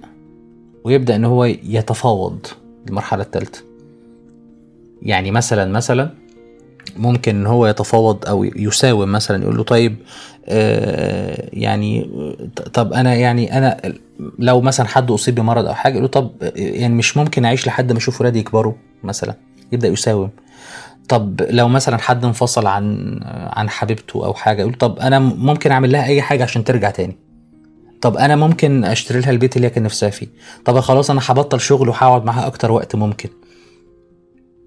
[0.83, 2.47] ويبدأ إن هو يتفاوض
[2.89, 3.63] المرحلة الثالثة.
[5.01, 6.09] يعني مثلا مثلا
[6.95, 9.95] ممكن إن هو يتفاوض أو يساوم مثلا يقول له طيب
[10.47, 12.09] آه يعني
[12.73, 13.93] طب أنا يعني أنا
[14.39, 17.91] لو مثلا حد أصيب بمرض أو حاجة يقول له طب يعني مش ممكن أعيش لحد
[17.91, 19.35] ما أشوف ولادي يكبروا مثلا
[19.71, 20.29] يبدأ يساوم.
[21.09, 23.19] طب لو مثلا حد انفصل عن
[23.53, 27.17] عن حبيبته أو حاجة يقول طب أنا ممكن أعمل لها أي حاجة عشان ترجع تاني.
[28.01, 30.27] طب أنا ممكن أشتري لها البيت اللي هي كان نفسها فيه.
[30.65, 33.29] طب خلاص أنا هبطل شغل وهقعد معاها أكتر وقت ممكن.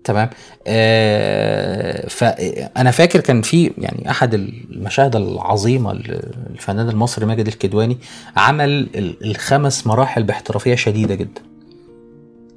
[0.08, 0.30] تمام؟
[0.66, 7.98] آه فانا فاكر كان في يعني أحد المشاهد العظيمة للفنان المصري ماجد الكدواني
[8.36, 11.42] عمل ال- الخمس مراحل باحترافية شديدة جدا.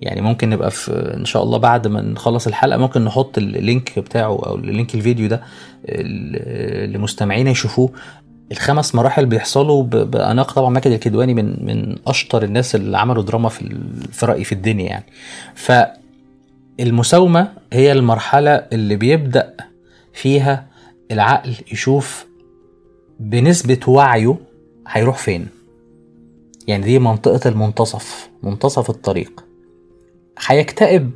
[0.02, 4.00] يعني ممكن نبقى في إن شاء الله بعد ما نخلص الحلقة ممكن نحط ال link
[4.00, 5.42] بتاعه أو ال link الفيديو ده
[6.86, 7.92] لمستمعينا يشوفوه.
[8.52, 13.50] الخمس مراحل بيحصلوا ب- بأناقة طبعا ماجد الكدواني من من أشطر الناس اللي عملوا دراما
[13.50, 13.76] في
[14.12, 15.06] في رأيي في الدنيا يعني.
[15.56, 15.72] ف
[16.82, 19.54] المساومة هي المرحلة اللي بيبدأ
[20.14, 20.68] فيها
[21.12, 22.26] العقل يشوف
[23.20, 24.36] بنسبة وعيه
[24.88, 25.48] هيروح فين.
[26.68, 29.46] يعني دي منطقة المنتصف منتصف الطريق.
[30.48, 31.12] هيكتئب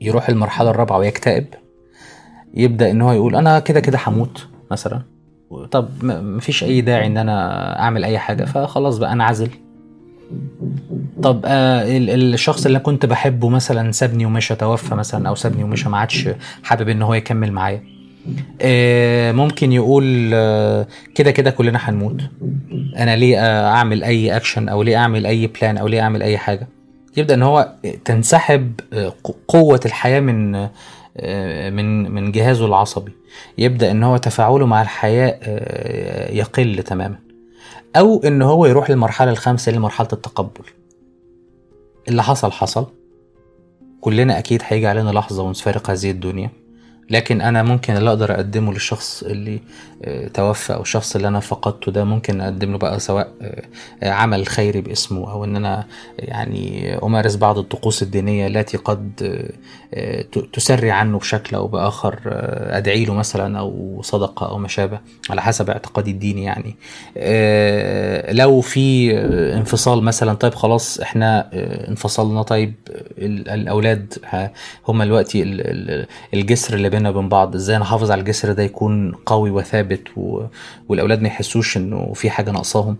[0.00, 1.46] يروح المرحلة الرابعة ويكتئب.
[2.54, 5.02] يبدأ إن هو يقول أنا كده كده هموت مثلا.
[5.70, 9.50] طب مفيش أي داعي إن أنا أعمل أي حاجة فخلاص بقى أنا عزل
[11.22, 15.88] طب آه ال- الشخص اللي كنت بحبه مثلا سابني ومشى توفى مثلا أو سابني ومشى
[15.88, 16.28] ما عادش
[16.62, 17.82] حابب إن هو يكمل معايا.
[18.62, 22.20] آه ممكن يقول آه كده كده كلنا هنموت.
[22.96, 26.68] أنا ليه أعمل أي اكشن أو ليه أعمل أي plan أو ليه أعمل أي حاجة؟
[27.16, 27.72] يبدأ إن هو
[28.04, 28.80] تنسحب
[29.48, 30.52] قوة الحياة من
[31.74, 33.12] من من جهازه العصبي.
[33.58, 35.38] يبدأ إن هو تفاعله مع الحياة
[36.32, 37.23] يقل تماما.
[37.96, 40.64] أو إن هو يروح للمرحلة الخامسة اللي مرحلة التقبل.
[42.08, 42.86] اللي حصل حصل.
[44.00, 46.50] كلنا أكيد هيجي علينا لحظة ونفارق هذه الدنيا.
[47.10, 49.60] لكن أنا ممكن اللي أقدر أقدمه للشخص اللي
[50.04, 53.62] آه، توفى أو الشخص اللي أنا فقدته ده ممكن أقدم له بقى سواء آه،
[54.02, 55.84] آه، عمل خيري باسمه أو إن أنا
[56.18, 59.52] يعني أمارس بعض الطقوس الدينية التي قد آه،
[59.94, 65.00] آه، تسري عنه بشكل أو بآخر آه، أدعي له مثلا أو صدقة أو ما شابه
[65.30, 66.76] على حسب اعتقادي الديني يعني.
[67.16, 72.74] آه، لو في آه، انفصال مثلا طيب خلاص إحنا آه، انفصلنا طيب
[73.18, 74.14] ال- الأولاد
[74.88, 79.12] هم دلوقتي ال- ال- الجسر اللي بيننا وبين بعض إزاي نحافظ على الجسر ده يكون
[79.26, 80.42] قوي وثابت و...
[80.88, 82.96] والأولاد ما يحسوش إنه في حاجة ناقصاهم.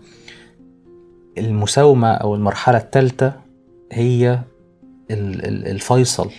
[1.37, 3.33] المساومة أو المرحلة الثالثه
[3.91, 4.39] هي
[5.11, 6.29] ال- ال- الفيصل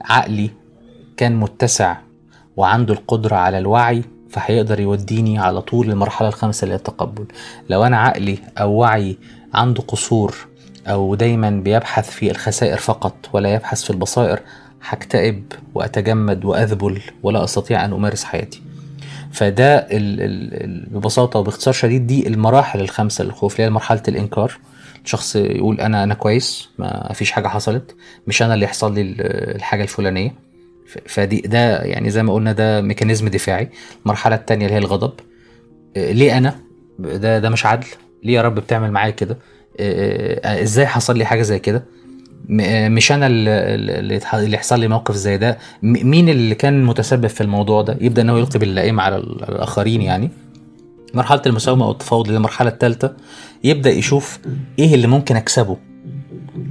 [0.00, 0.50] عقلي
[1.16, 1.96] كان متسع
[2.56, 7.26] وعنده القدرة على الوعي فهيقدر يوديني على طول للمرحلة الخامسة اللي هي التقبل.
[7.70, 9.16] لو أنا عقلي أو وعي
[9.54, 10.34] عنده قصور
[10.86, 14.40] أو دايما بيبحث في الخسائر فقط ولا يبحث في البصائر
[14.88, 18.62] هكتئب وأتجمد وأذبل ولا أستطيع أن أمارس حياتي.
[19.32, 19.86] فده
[20.90, 24.58] ببساطة وباختصار شديد دي المراحل الخمسة للخوف اللي هي مرحلة الإنكار.
[25.04, 27.94] شخص يقول أنا أنا كويس ما فيش حاجة حصلت
[28.26, 29.16] مش أنا اللي يحصل لي ال-
[29.56, 30.34] الحاجة الفلانية.
[30.86, 33.68] ف- فدي ده يعني زي ما قلنا ده ميكانيزم دفاعي.
[34.02, 35.12] المرحلة الثانية اللي هي الغضب.
[35.96, 36.58] آه، ليه أنا؟
[36.98, 37.86] ده ده مش عدل.
[38.22, 39.36] ليه يا رب بتعمل معايا كده؟
[39.80, 41.84] آه، آه، إزاي حصل لي حاجة زي كده؟
[42.48, 45.58] مش أنا اللي اللي يحصل لي موقف زي ده.
[45.82, 50.02] مين اللي كان متسبب في الموضوع ده؟ يبدأ انه يلقي باللائمه على ال- على الآخرين
[50.02, 50.30] يعني.
[51.14, 53.12] مرحلة المساومة أو التفاوض هي المرحلة الثالثه
[53.64, 54.38] يبدأ يشوف
[54.78, 55.76] إيه اللي ممكن أكسبه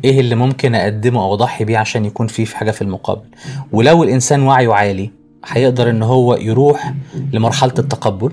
[0.06, 3.26] إيه اللي ممكن أقدمه أو أضحي بيه عشان يكون فيه في حاجة في المقابل.
[3.72, 5.12] ولو الإنسان وعيه عالي
[5.46, 6.94] هيقدر إن هو يروح
[7.34, 8.32] لمرحلة التقبل.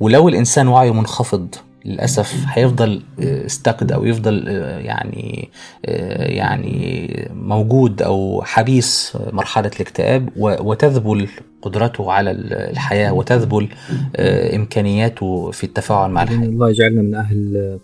[0.00, 5.48] ولو الإنسان وعيه منخفض للأسف هيفضل آه، استقد أو يفضل آه، يعني
[5.86, 11.28] آه، يعني موجود أو حبيس مرحلة الاكتئاب وتذبل
[11.62, 13.68] قدرته على ال- الحياة وتذبل
[14.16, 16.38] آه، إمكانياته في التفاعل مع الحياة.
[16.48, 17.78] الله يجعلنا من أهل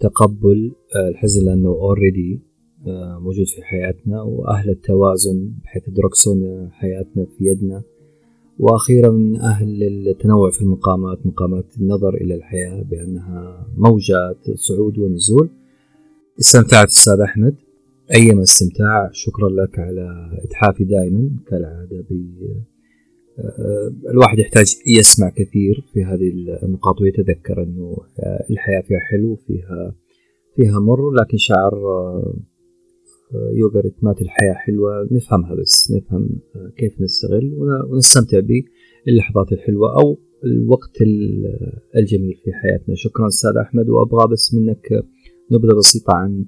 [0.00, 2.42] تقبل آه، الحزن لأنه اوريدي
[3.20, 7.82] موجود في حياتنا وأهل التوازن بحيث دركسون حياتنا في يدنا.
[8.58, 15.48] وأخيرا من أهل التنوع في المقامات مقامات النظر إلى الحياة بأنها موجات صعود ونزول.
[16.40, 17.54] استمتعت أستاذ أحمد.
[18.14, 22.36] أيما استمتاع شكرا لك على إتحافي دائما كالعادة ب
[23.38, 29.94] آه، الواحد يحتاج يسمع كثير في هذه النقاط ويتذكر إنه آه، الحياة فيها حلو فيها
[30.56, 31.72] فيها مر لكن شعر
[33.76, 35.08] رتمات الحياة حلوة.
[35.12, 42.52] نفهمها بس نفهم آه، كيف نستغل ون- ونستمتع باللحظات الحلوة أو الوقت ال- الجميل في
[42.52, 42.94] حياتنا.
[42.94, 45.04] شكرا أستاذ أحمد وأبغى بس منك
[45.52, 46.44] نبذة بسيطة عن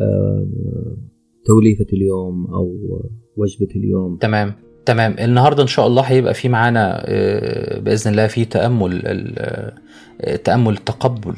[0.00, 0.96] آه،
[1.44, 2.78] توليفة اليوم أو
[3.36, 4.16] وجبة اليوم.
[4.16, 4.52] تمام
[4.86, 5.16] تمام.
[5.18, 9.02] النهارده إن شاء الله هيبقى في معانا آه، بإذن الله في تأمل
[10.44, 11.34] تأمل التقبل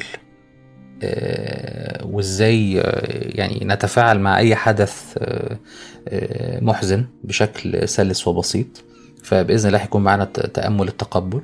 [2.04, 5.56] وازاي آه، يعني نتفاعل مع أي حدث آه،
[6.08, 8.66] آه، محزن بشكل سلس وبسيط.
[9.22, 11.40] فبإذن الله هيكون معانا تأمل التقبل.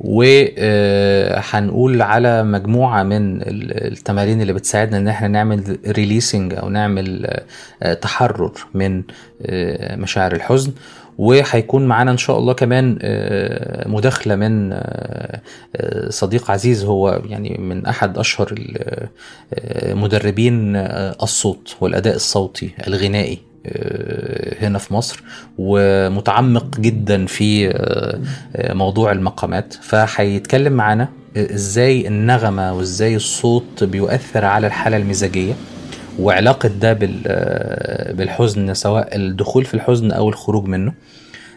[0.00, 7.26] وهنقول على مجموعة من ال- التمارين اللي بتساعدنا إن إحنا نعمل ريليسنج أو نعمل
[7.82, 9.02] آه، تحرر من
[9.46, 10.72] آه، مشاعر الحزن.
[11.18, 15.40] وهيكون معانا إن شاء الله كمان آه، مداخلة من آه،
[15.76, 18.54] آه، صديق عزيز هو يعني من أحد أشهر
[19.88, 20.76] مدربين
[21.22, 23.38] الصوت والأداء الصوتي الغنائي
[24.60, 25.22] هنا في مصر
[25.58, 27.72] ومتعمق جدا في
[28.58, 29.74] موضوع المقامات.
[29.82, 35.54] فهيتكلم معانا إزاي النغمة وإزاي الصوت بيؤثر على الحالة المزاجية.
[36.18, 40.92] وعلاقة ده بال- بالحزن سواء الدخول في الحزن أو الخروج منه.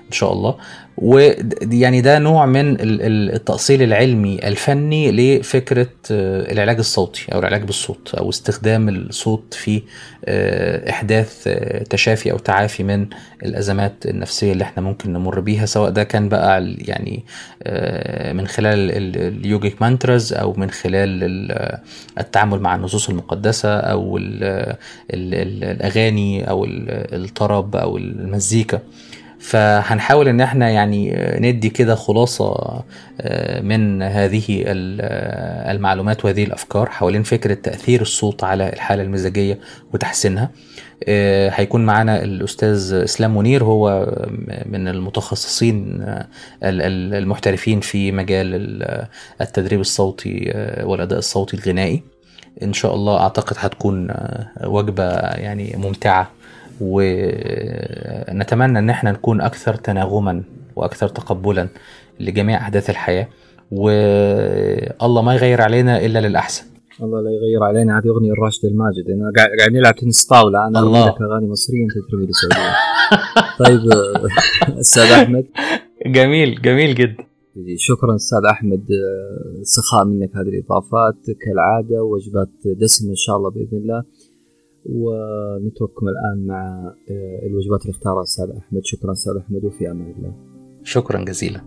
[0.08, 0.56] إن شاء الله.
[0.98, 7.64] ويعني ده نوع من ال- ال- التأصيل العلمي الفني لفكرة آه، العلاج الصوتي أو العلاج
[7.64, 9.82] بالصوت أو استخدام الصوت في
[10.26, 13.08] آه، إحداث آه، تشافي أو تعافي من
[13.46, 15.66] الأزمات النفسية اللي إحنا ممكن نمر بيها.
[15.66, 17.26] سواء ده كان بقى يعني
[18.34, 21.78] من خلال ال- yogic mantras أو من خلال ال-
[22.20, 24.44] التعامل مع النصوص المقدسة أو ال-
[25.14, 28.80] ال- ال- الأغاني أو ال- الطرب أو المزيكا.
[29.52, 32.56] فهنحاول إن إحنا يعني ندي كده خلاصة
[33.22, 39.60] آه، من هذه آه، المعلومات وهذه الأفكار حوالين فكرة تأثير الصوت على الحالة المزاجية
[39.94, 40.50] وتحسينها.
[41.08, 44.08] آه، هيكون معانا الأستاذ إسلام منير هو
[44.66, 46.02] من المتخصصين
[46.64, 49.08] ال- ال- المحترفين في مجال ال-
[49.42, 50.52] التدريب الصوتي
[50.84, 52.04] والأداء الصوتي الغنائي.
[52.64, 54.08] إن شاء الله أعتقد هتكون
[54.64, 56.32] وجبة يعني ممتعة.
[56.82, 60.44] ونتمنى أن إحنا نكون أكثر تناغما
[60.76, 61.68] وأكثر تقبلا
[62.20, 63.28] لجميع أحداث الحياة.
[63.72, 66.64] والله ما يغير علينا إلا للأحسن.
[67.04, 68.00] الله لا يغير علينا.
[68.00, 69.10] هذه أغنية الراشد الماجد.
[69.10, 70.68] أنا قاعد نلعب تنس طاولة.
[70.68, 71.08] أنا الله.
[71.08, 72.74] لك أغاني مصرية أنت ترمي لي سعودية.
[73.66, 73.80] طيب
[74.80, 75.46] أستاذ أحمد.
[76.06, 77.24] جميل جميل جدا.
[77.76, 78.80] شكرا أستاذ أحمد.
[78.80, 81.16] آه، سخاء منك هذه الإضافات.
[81.46, 82.50] كالعادة وجبات
[82.82, 84.04] دسمه إن شاء الله بإذن الله.
[84.90, 88.82] ونترككم الآن مع آه، الوجبات اللي اختارها أستاذ أحمد.
[88.84, 90.32] شكرا أستاذ أحمد وفي أمان الله.
[90.84, 91.62] شكرا جزيلا.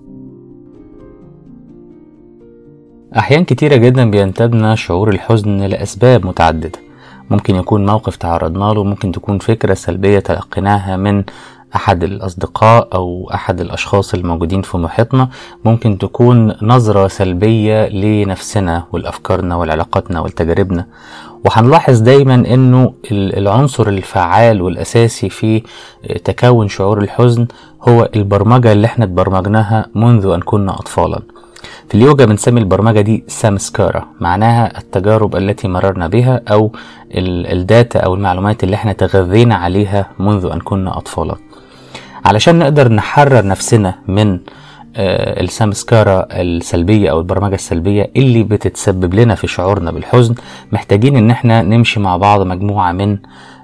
[3.16, 6.78] أحيان كتيرة جدا بينتابنا شعور الحزن لأسباب متعددة.
[7.30, 11.24] ممكن يكون موقف تعرضنا له ممكن تكون فكرة سلبية تلقيناها من
[11.74, 15.28] أحد الأصدقاء أو أحد الأشخاص الموجودين في محيطنا.
[15.64, 20.86] ممكن تكون نظرة سلبية لنفسنا ولأفكارنا ولعلاقاتنا ولتجاربنا
[21.45, 25.62] وهنلاحظ دايما إنه ال- العنصر الفعال والأساسي في
[26.24, 27.47] تكون شعور الحزن
[27.88, 31.20] هو البرمجة اللي إحنا اتبرمجناها منذ أن كنا اطفالا.
[31.88, 36.72] في اليوجا بنسمي البرمجة دي سامسكارا معناها التجارب التي مررنا بها أو
[37.14, 41.36] الداتا أو المعلومات اللي إحنا تغذينا عليها منذ أن كنا أطفالا.
[42.24, 44.38] علشان نقدر نحرر نفسنا من
[44.97, 50.34] آه، السامسكارا السلبية أو البرمجة السلبية اللي بتتسبب لنا في شعورنا بالحزن
[50.72, 53.12] محتاجين إن إحنا نمشي مع بعض مجموعة من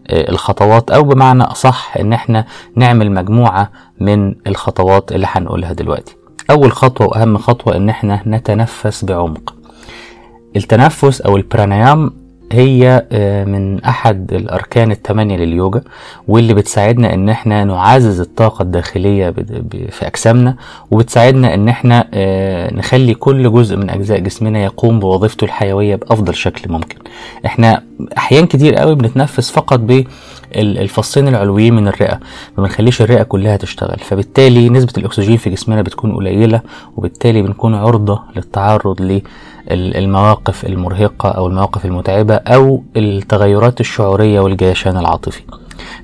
[0.09, 2.45] آه، الخطوات أو بمعنى أصح إن إحنا
[2.77, 3.71] نعمل مجموعة
[4.01, 6.17] من الخطوات اللي هنقولها دلوقتي.
[6.51, 9.55] أول خطوة وأهم خطوة إن إحنا نتنفس بعمق.
[10.57, 15.83] التنفس أو البرانيام هي آه، من أحد الأركان الثمانيه لليوجا
[16.29, 19.31] واللي بتساعدنا إن إحنا نعزز الطاقة الداخلية
[19.91, 20.57] في أجسامنا
[20.91, 26.73] وبتساعدنا إن إحنا آه، نخلي كل جزء من أجزاء جسمنا يقوم بوظيفته الحيوية بأفضل شكل
[26.73, 26.97] ممكن.
[27.47, 27.83] إحنا
[28.19, 32.21] أحيان كتير قوي بنتنفس فقط بالفصين العلويين من الرئة
[32.59, 33.99] ما بنخليش الرئة كلها تشتغل.
[33.99, 36.61] فبالتالي نسبة الأكسجين في جسمنا بتكون قليلة
[36.97, 39.21] وبالتالي بنكون عرضة للتعرض ل
[39.71, 45.43] المواقف المرهقة أو المواقف المتعبة أو التغيرات الشعورية والجيشان العاطفي.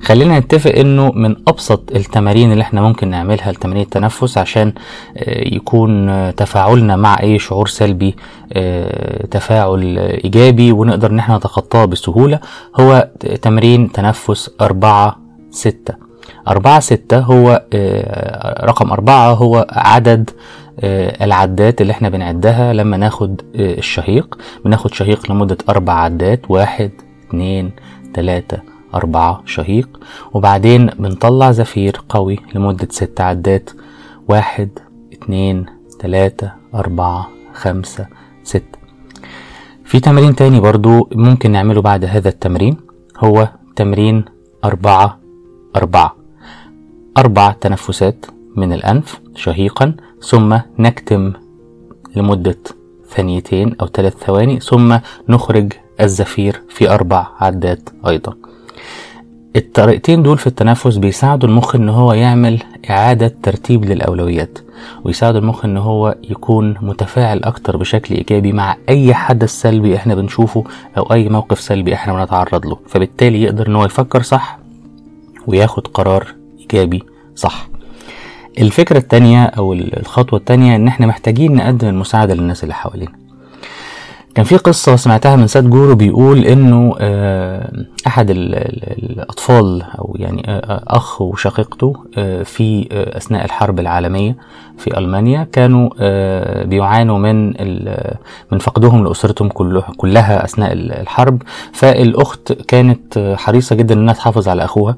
[0.01, 4.73] خلينا نتفق إنه من أبسط التمارين اللي إحنا ممكن نعملها لتمارين التنفس عشان
[5.17, 8.15] آه، يكون تفاعلنا مع أي شعور سلبي
[8.53, 12.39] آه، تفاعل إيجابي ونقدر إن إحنا نتخطاه بسهولة
[12.79, 13.09] هو
[13.41, 15.15] تمرين تنفس أربعة
[15.51, 16.12] ستة.
[16.47, 20.29] أربعة ستة هو آه، رقم أربعة هو عدد
[20.79, 24.37] آه، العدات اللي إحنا بنعدها لما ناخد آه، الشهيق.
[24.65, 26.91] بناخد شهيق لمدة أربع عدات واحد
[27.27, 27.71] اتنين
[28.13, 28.57] تلاتة
[28.95, 29.99] أربعة شهيق.
[30.33, 33.69] وبعدين بنطلع زفير قوي لمدة ست عدات
[34.27, 34.69] واحد
[35.13, 35.65] اتنين
[35.99, 38.07] تلاتة أربعة خمسة
[38.43, 38.83] ستة.
[39.85, 42.77] في تمرين تاني برضو ممكن نعمله بعد هذا التمرين
[43.17, 44.25] هو تمرين
[44.63, 45.19] أربعة
[45.75, 46.22] أربعة.
[47.17, 51.33] أربع تنفسات من الأنف شهيقا ثم نكتم
[52.15, 52.57] لمدة
[53.09, 54.97] ثانيتين أو ثلاث ثواني ثم
[55.29, 58.33] نخرج الزفير في أربع عدات أيضا.
[59.55, 64.59] الطريقتين دول في التنفس بيساعدوا المخ إن هو يعمل إعادة ترتيب للأولويات
[65.03, 70.63] ويساعد المخ إن هو يكون متفاعل أكتر بشكل إيجابي مع أي حدث سلبي إحنا بنشوفه
[70.97, 72.77] أو أي موقف سلبي إحنا بنتعرض له.
[72.87, 74.59] فبالتالي يقدر إن هو يفكر صح
[75.47, 76.42] وياخد قرار
[76.73, 77.03] إيجابي
[77.35, 77.67] صح.
[78.59, 83.22] الفكرة التانية أو الخطوة التانية إن إحنا محتاجين نقدم المساعدة للناس اللي حوالينا.
[84.35, 87.71] كان في قصة سمعتها من ساد جورو بيقول إنه آه،
[88.07, 91.93] أحد الأطفال أو يعني آه، آه، أخ وشقيقته
[92.43, 94.37] في أثناء الحرب العالمية
[94.77, 95.89] في ألمانيا كانوا
[96.63, 97.47] بيعانوا من
[98.51, 99.49] من فقدهم لأسرتهم
[99.97, 101.41] كلها أثناء الحرب.
[101.73, 104.95] فالأخت كانت حريصة جدا إنها تحافظ على أخوها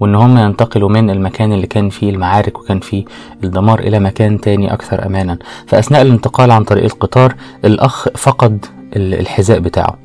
[0.00, 3.04] وإن هم ينتقلوا من المكان اللي كان فيه المعارك وكان فيه
[3.44, 5.38] الدمار إلى مكان تاني أكثر امانا.
[5.66, 7.34] فأثناء الانتقال عن طريق القطار
[7.64, 8.66] الأخ فقد
[8.96, 9.98] الحذاء بتاعه.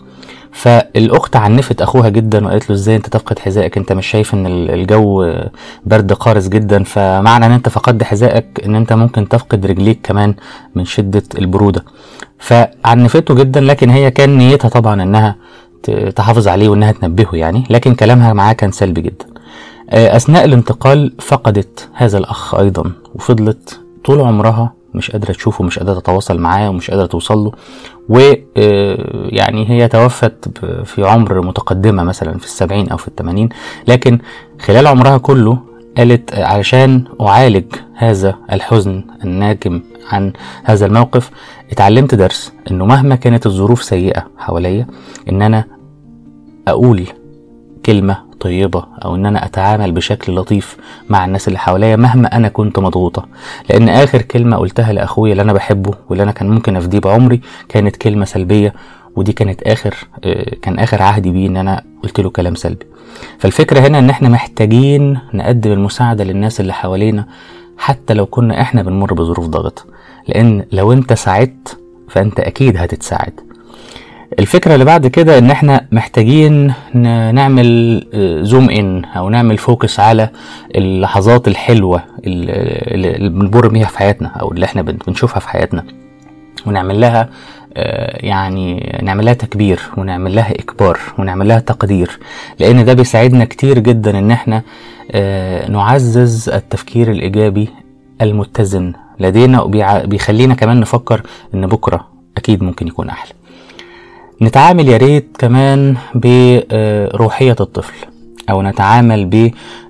[0.52, 5.34] فالأخت عنفت أخوها جدا وقالت له إزاي أنت تفقد حذائك؟ أنت مش شايف إن الجو
[5.86, 10.36] برد قارس جدا فمعنى إن أنت فقدت حذائك إن أنت ممكن تفقد رجليك كمان
[10.76, 11.86] من شدة البرودة.
[12.40, 15.36] فعنفته جدا لكن هي كان نيتها طبعا إنها
[16.16, 19.26] تحافظ عليه وإنها تنبهه يعني لكن كلامها معاه كان سلبي جدا.
[19.90, 26.38] أثناء الانتقال فقدت هذا الأخ أيضا وفضلت طول عمرها مش قادرة تشوفه مش قادرة تتواصل
[26.38, 27.52] معاه ومش قادرة توصل له.
[28.10, 33.50] ويعني آه، هي توفت في عمر متقدمة مثلا في السبعين أو في الثمانين
[33.88, 34.20] لكن
[34.60, 35.60] خلال عمرها كله
[35.98, 37.66] قالت علشان أعالج
[37.96, 39.82] هذا الحزن الناجم
[40.12, 40.34] عن
[40.64, 41.32] هذا الموقف
[41.72, 44.88] اتعلمت درس إنه مهما كانت الظروف سيئة حواليا
[45.30, 45.66] إن أنا
[46.68, 47.08] أقول
[47.86, 50.78] كلمة طيبة أو إن أنا أتعامل بشكل لطيف
[51.10, 53.26] مع الناس اللي حواليا مهما أنا كنت مضغوطة.
[53.70, 57.96] لأن آخر كلمة قلتها لأخويا اللي أنا بحبه واللي أنا كان ممكن أفديه بعمري كانت
[57.96, 58.74] كلمة سلبية
[59.16, 62.86] ودي كانت آخر آه، كان آخر عهدي بيه إن أنا قلت له كلام سلبي.
[63.40, 67.26] فالفكرة هنا إن إحنا محتاجين نقدم المساعدة للناس اللي حوالينا
[67.78, 69.86] حتى لو كنا إحنا بنمر بظروف ضغط.
[70.28, 71.80] لأن لو أنت ساعدت
[72.10, 73.40] فأنت أكيد هتتساعد.
[74.40, 76.74] الفكرة اللي بعد كده إن إحنا محتاجين
[77.34, 78.00] نعمل
[78.44, 80.30] زوم آه، ان أو نعمل فوكس على
[80.76, 85.84] اللحظات الحلوة اللي بنمر بيها في حياتنا أو اللي إحنا بنشوفها في حياتنا.
[86.66, 87.30] ونعمل لها
[87.78, 92.20] آه، يعني نعمل لها تكبير ونعمل لها إكبار ونعمل لها تقدير.
[92.60, 94.62] لأن ده بيساعدنا كتير جدا إن إحنا
[95.12, 97.70] آه، نعزز التفكير الإيجابي
[98.22, 98.94] المتزن.
[99.20, 101.22] لدينا وبيخلينا كمان نفكر
[101.54, 102.08] إن بكرة
[102.38, 103.32] أكيد ممكن يكون أحلى.
[104.42, 107.94] نتعامل يا ريت كمان بروحية الطفل
[108.50, 109.26] أو نتعامل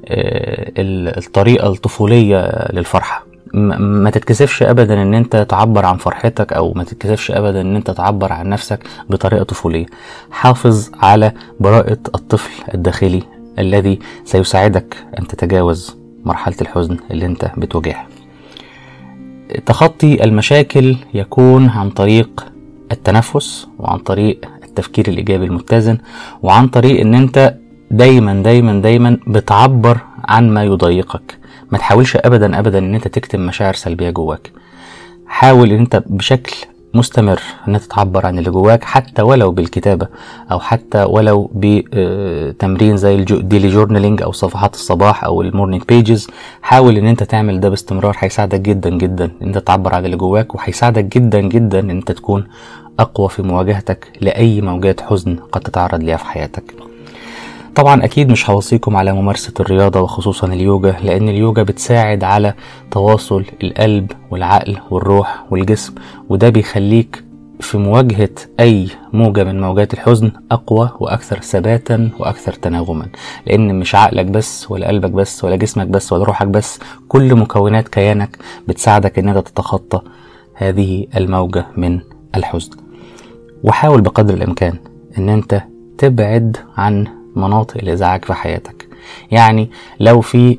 [0.05, 3.25] بالطريقة الطفولية للفرحة.
[3.53, 8.33] ما تتكسفش ابدا إن أنت تعبر عن فرحتك أو ما تتكسفش ابدا إن أنت تعبر
[8.33, 8.79] عن نفسك
[9.09, 9.85] بطريقة طفولية.
[10.31, 13.23] حافظ على براءة الطفل الداخلي
[13.59, 18.07] الذي سيساعدك أن تتجاوز مرحلة الحزن اللي أنت بتواجهها.
[19.65, 22.45] تخطي المشاكل يكون عن طريق
[22.93, 25.97] التنفس وعن طريق التفكير الإيجابي المتزن
[26.43, 27.55] وعن طريق إن أنت
[27.91, 31.37] دايما دايما دايما بتعبر عن ما يضايقك.
[31.71, 34.51] ما تحاولش ابدا ابدا إن أنت تكتم مشاعر سلبية جواك.
[35.27, 36.55] حاول إن أنت بشكل
[36.93, 40.07] مستمر أن انت تعبر عن اللي جواك حتى ولو بالكتابة
[40.51, 46.27] أو حتى ولو بتمرين زي ال daily journaling أو صفحات الصباح أو ال morning pages
[46.61, 50.55] حاول إن أنت تعمل ده باستمرار هيساعدك جدا جدا إن أنت تعبر عن اللي جواك
[50.55, 52.47] وهيساعدك جدا جدا إن أنت تكون
[52.99, 56.73] أقوى في مواجهتك لأي موجات حزن قد تتعرض ليها في حياتك.
[57.75, 62.53] طبعا أكيد مش هوصيكم على ممارسة الرياضة وخصوصا اليوجا لأن اليوجا بتساعد على
[62.91, 65.93] تواصل القلب والعقل والروح والجسم
[66.29, 67.23] وده بيخليك
[67.59, 73.07] في مواجهة أي موجة من موجات الحزن أقوى وأكثر ثباتا وأكثر تناغما
[73.47, 77.87] لأن مش عقلك بس ولا قلبك بس ولا جسمك بس ولا روحك بس كل مكونات
[77.87, 80.01] كيانك بتساعدك إن أنت تتخطى
[80.55, 81.99] هذه الموجة من
[82.35, 82.71] الحزن.
[83.63, 84.73] وحاول بقدر الإمكان
[85.17, 85.63] إن أنت
[85.97, 88.87] تبعد عن مناطق الإزعاج في حياتك.
[89.31, 89.69] يعني
[89.99, 90.57] لو في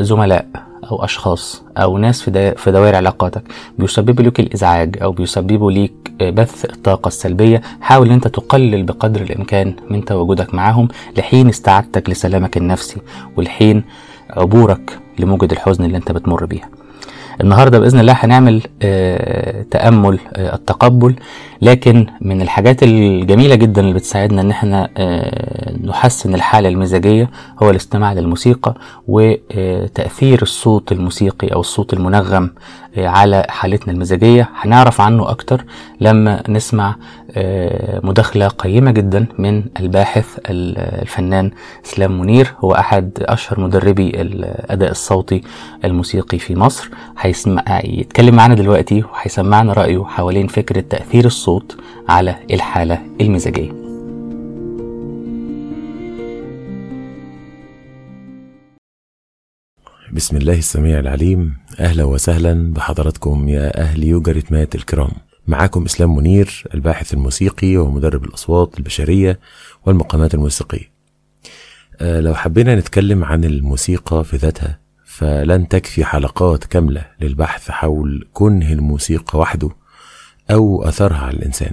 [0.00, 0.46] زملاء
[0.90, 3.42] أو أشخاص أو ناس في, في دوائر علاقاتك
[3.78, 5.92] بيسببوا لك الإزعاج أو بيسببوا ليك
[6.22, 13.00] بث الطاقة السلبية حاول أنت تقلل بقدر الإمكان من تواجدك معهم لحين استعادتك لسلامك النفسي
[13.36, 13.84] ولحين
[14.30, 16.68] عبورك لموجة الحزن اللي أنت بتمر بيها.
[17.40, 18.62] النهارده بإذن الله هنعمل
[19.70, 21.14] تأمل التقبل
[21.62, 24.88] لكن من الحاجات الجميلة جدا اللي بتساعدنا إن إحنا
[25.84, 27.30] نحسن الحالة المزاجية
[27.62, 28.74] هو الاستماع للموسيقى
[29.08, 32.50] وتاثير الصوت الموسيقي أو الصوت المنغم
[32.98, 34.48] على حالتنا المزاجية.
[34.60, 35.64] هنعرف عنه أكتر
[36.00, 36.96] لما نسمع
[38.02, 41.50] مداخلة قيمة جدا من الباحث الفنان
[41.84, 42.54] إسلام منير.
[42.58, 45.42] هو أحد أشهر مدربي الأداء الصوتي
[45.84, 46.90] الموسيقي في مصر.
[47.18, 51.76] هيسمع يتكلم معانا دلوقتي وهيسمعنا رأيه حوالين فكرة تأثير الصوت
[52.08, 53.84] على الحالة المزاجية.
[60.12, 61.56] بسم الله السميع العليم.
[61.80, 65.10] أهلا وسهلا بحضراتكم يا أهل يوجا ريتمات الكرام.
[65.46, 69.40] معاكم إسلام منير الباحث الموسيقي ومدرب الأصوات البشرية
[69.86, 70.94] والمقامات الموسيقية.
[72.00, 78.72] أه لو حبينا نتكلم عن الموسيقى في ذاتها فلن تكفي حلقات كاملة للبحث حول كنه
[78.72, 79.70] الموسيقى وحده
[80.50, 81.72] أو أثرها على الإنسان.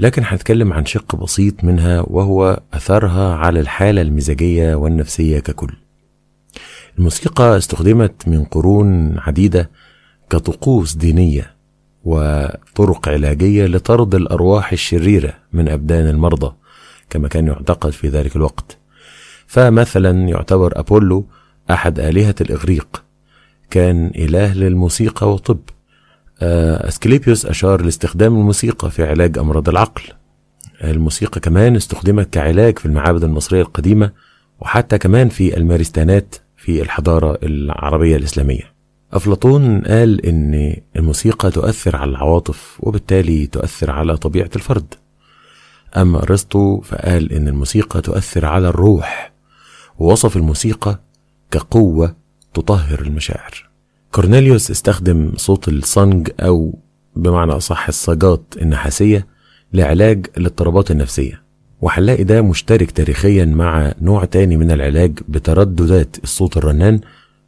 [0.00, 5.74] لكن هنتكلم عن شق بسيط منها وهو أثرها على الحالة المزاجية والنفسية ككل.
[6.98, 9.70] الموسيقى استخدمت من قرون عديدة
[10.30, 11.53] كطقوس دينية
[12.04, 16.54] وطرق علاجية لطرد الأرواح الشريرة من أبدان المرضى
[17.10, 18.78] كما كان يعتقد في ذلك الوقت.
[19.46, 21.26] فمثلا يعتبر أبولو
[21.70, 23.04] أحد آلهة الإغريق.
[23.70, 25.60] كان إله للموسيقى والطب
[26.42, 30.02] أسكليبيوس أشار لاستخدام الموسيقى في علاج أمراض العقل.
[30.84, 34.10] الموسيقى كمان استخدمت كعلاج في المعابد المصرية القديمة
[34.60, 38.73] وحتى كمان في المارستانات في الحضارة العربية الإسلامية.
[39.14, 44.94] أفلاطون قال إن الموسيقى تؤثر على العواطف وبالتالي تؤثر على طبيعة الفرد.
[45.96, 49.32] أما أرسطو فقال إن الموسيقى تؤثر على الروح
[49.98, 51.00] ووصف الموسيقى
[51.50, 52.16] كقوة
[52.54, 53.68] تطهر المشاعر.
[54.12, 56.78] كورنيليوس استخدم صوت الصنج أو
[57.16, 59.26] بمعنى أصح الصاجات النحاسية
[59.72, 61.42] لعلاج الاضطرابات النفسية.
[61.80, 67.00] وهنلاقي ده مشترك تاريخيا مع نوع تاني من العلاج بترددات الصوت الرنان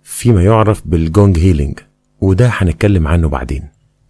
[0.09, 1.79] فيما يعرف بال gong healing
[2.21, 3.69] وده هنتكلم عنه بعدين.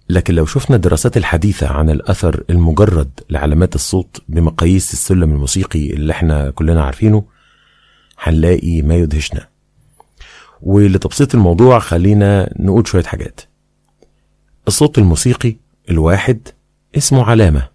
[0.09, 6.51] لكن لو شفنا الدراسات الحديثة عن الأثر المجرد لعلامات الصوت بمقاييس السلم الموسيقي اللي إحنا
[6.51, 7.24] كلنا عارفينه
[8.18, 9.49] هنلاقي ما يدهشنا.
[10.62, 13.40] ولتبسيط الموضوع خلينا نقول شوية حاجات.
[14.68, 15.57] الصوت الموسيقي
[15.90, 16.49] الواحد
[16.97, 17.68] اسمه علامة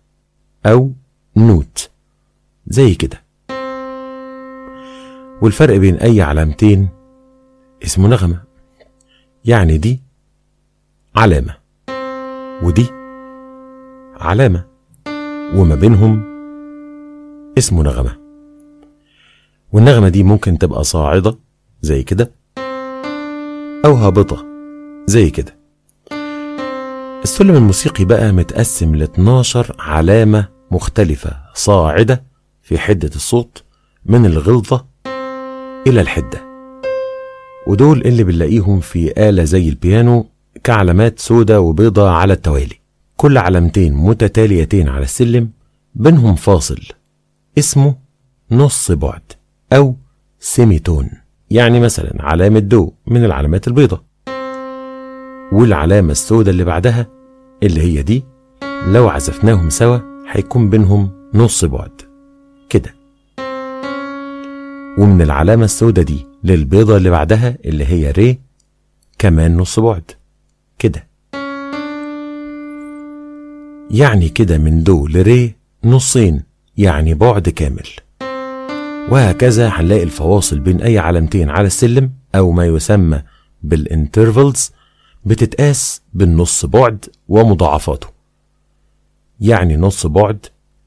[0.65, 0.91] أو
[1.37, 1.89] نوت
[2.67, 3.23] زي كده.
[5.41, 7.00] والفرق بين أي علامتين
[7.83, 8.41] اسمه نغمة.
[9.45, 10.01] يعني دي
[11.15, 11.55] علامة
[12.63, 12.85] ودي
[14.19, 14.63] علامة
[15.55, 16.23] وما بينهم
[17.57, 18.17] اسمه نغمة.
[19.71, 21.37] والنغمة دي ممكن تبقى صاعدة
[21.81, 22.31] زي كده
[23.85, 24.45] أو هابطة
[25.05, 25.57] زي كده.
[27.23, 32.23] السلم الموسيقي بقى متقسم ل 12 علامة مختلفة صاعدة
[32.61, 33.63] في حدة الصوت
[34.05, 34.85] من الغلظة
[35.87, 36.50] إلى الحدة.
[37.71, 40.25] ودول اللي بنلاقيهم في آلة زي البيانو
[40.63, 42.75] كعلامات سودة وبيضة على التوالي.
[43.17, 45.49] كل علامتين متتاليتين على السلم
[45.95, 46.79] بينهم فاصل.
[47.57, 47.95] اسمه
[48.51, 49.21] نص بعد
[49.73, 49.95] أو
[50.39, 51.09] semitone.
[51.51, 54.03] يعني مثلا علامة دو من العلامات البيضة.
[55.51, 57.07] والعلامة السوداء اللي بعدها
[57.63, 58.23] اللي هي دي
[58.87, 59.97] لو عزفناهم سوا
[60.31, 62.01] هيكون بينهم نص بعد.
[62.69, 63.00] كده.
[64.97, 68.39] ومن العلامة السوداء دي للبيضة اللي بعدها اللي هي ري
[69.19, 70.11] كمان نص بعد.
[70.79, 71.07] كده.
[73.91, 76.43] يعني كده من دو لري نصين
[76.77, 77.87] يعني بعد كامل.
[79.09, 83.21] وهكذا هنلاقي الفواصل بين أي علامتين على السلم أو ما يسمى
[83.63, 84.71] بال intervals
[85.25, 88.07] بتتقاس بالنص بعد ومضاعفاته.
[89.39, 90.45] يعني نص بعد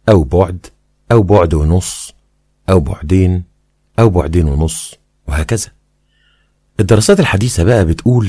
[0.09, 0.67] أو بعد
[1.13, 2.15] أو بعد ونص
[2.71, 3.54] أو بعدين
[3.99, 4.95] أو بعدين ونص
[5.29, 5.67] وهكذا.
[6.81, 8.29] الدراسات الحديثة بقى بتقول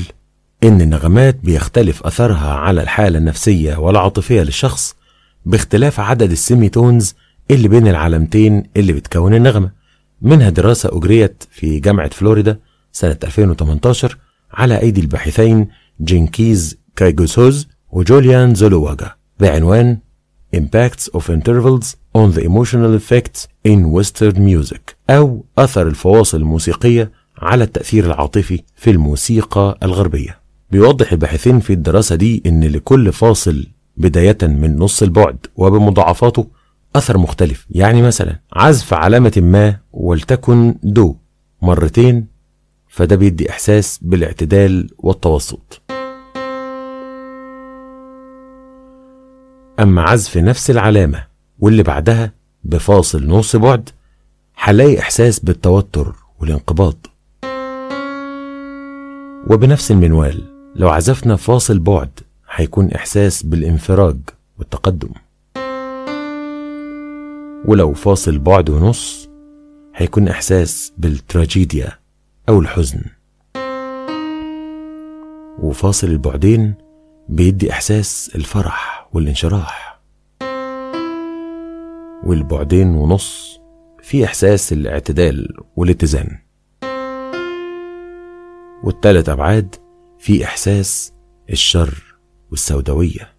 [0.64, 4.96] إن النغمات بيختلف أثرها على الحالة النفسية والعاطفية للشخص
[5.46, 7.14] باختلاف عدد ال semitones
[7.50, 9.70] اللي بين العلامتين اللي بتكون النغمة.
[10.22, 12.58] منها دراسة أجريت في جامعة فلوريدا
[12.92, 14.18] سنة 2018
[14.52, 15.68] على أيدي الباحثين
[16.00, 19.98] جينكيز كايجوسوز وجوليان زولوواجا بعنوان
[20.56, 27.64] Impacts of Intervals on the Emotional Effects in Western Music أو أثر الفواصل الموسيقية على
[27.64, 30.40] التأثير العاطفي في الموسيقى الغربية.
[30.70, 36.46] بيوضح الباحثين في الدراسة دي إن لكل فاصل بداية من نص البعد وبمضاعفاته
[36.96, 37.66] أثر مختلف.
[37.70, 41.16] يعني مثلا عزف علامة ما ولتكن دو
[41.62, 42.26] مرتين
[42.88, 45.82] فده بيدي إحساس بالاعتدال والتوسط.
[49.80, 51.24] أما عزف نفس العلامة
[51.58, 52.32] واللي بعدها
[52.64, 53.90] بفاصل نص بعد
[54.58, 56.94] هنلاقي إحساس بالتوتر والانقباض.
[59.50, 60.42] وبنفس المنوال
[60.76, 62.10] لو عزفنا فاصل بعد
[62.50, 64.16] هيكون إحساس بالانفراج
[64.58, 65.10] والتقدم.
[67.64, 69.28] ولو فاصل بعد ونص
[69.94, 71.92] هيكون إحساس بالتراجيديا
[72.48, 73.00] أو الحزن.
[75.58, 76.74] وفاصل البعدين
[77.28, 79.05] بيدي إحساس الفرح.
[79.16, 80.00] والانشراح.
[82.24, 83.60] والبعدين ونص
[84.02, 86.38] في إحساس الاعتدال والاتزان.
[88.84, 89.74] والتلات أبعاد
[90.18, 91.12] في إحساس
[91.50, 92.16] الشر
[92.50, 93.32] والسوداوية.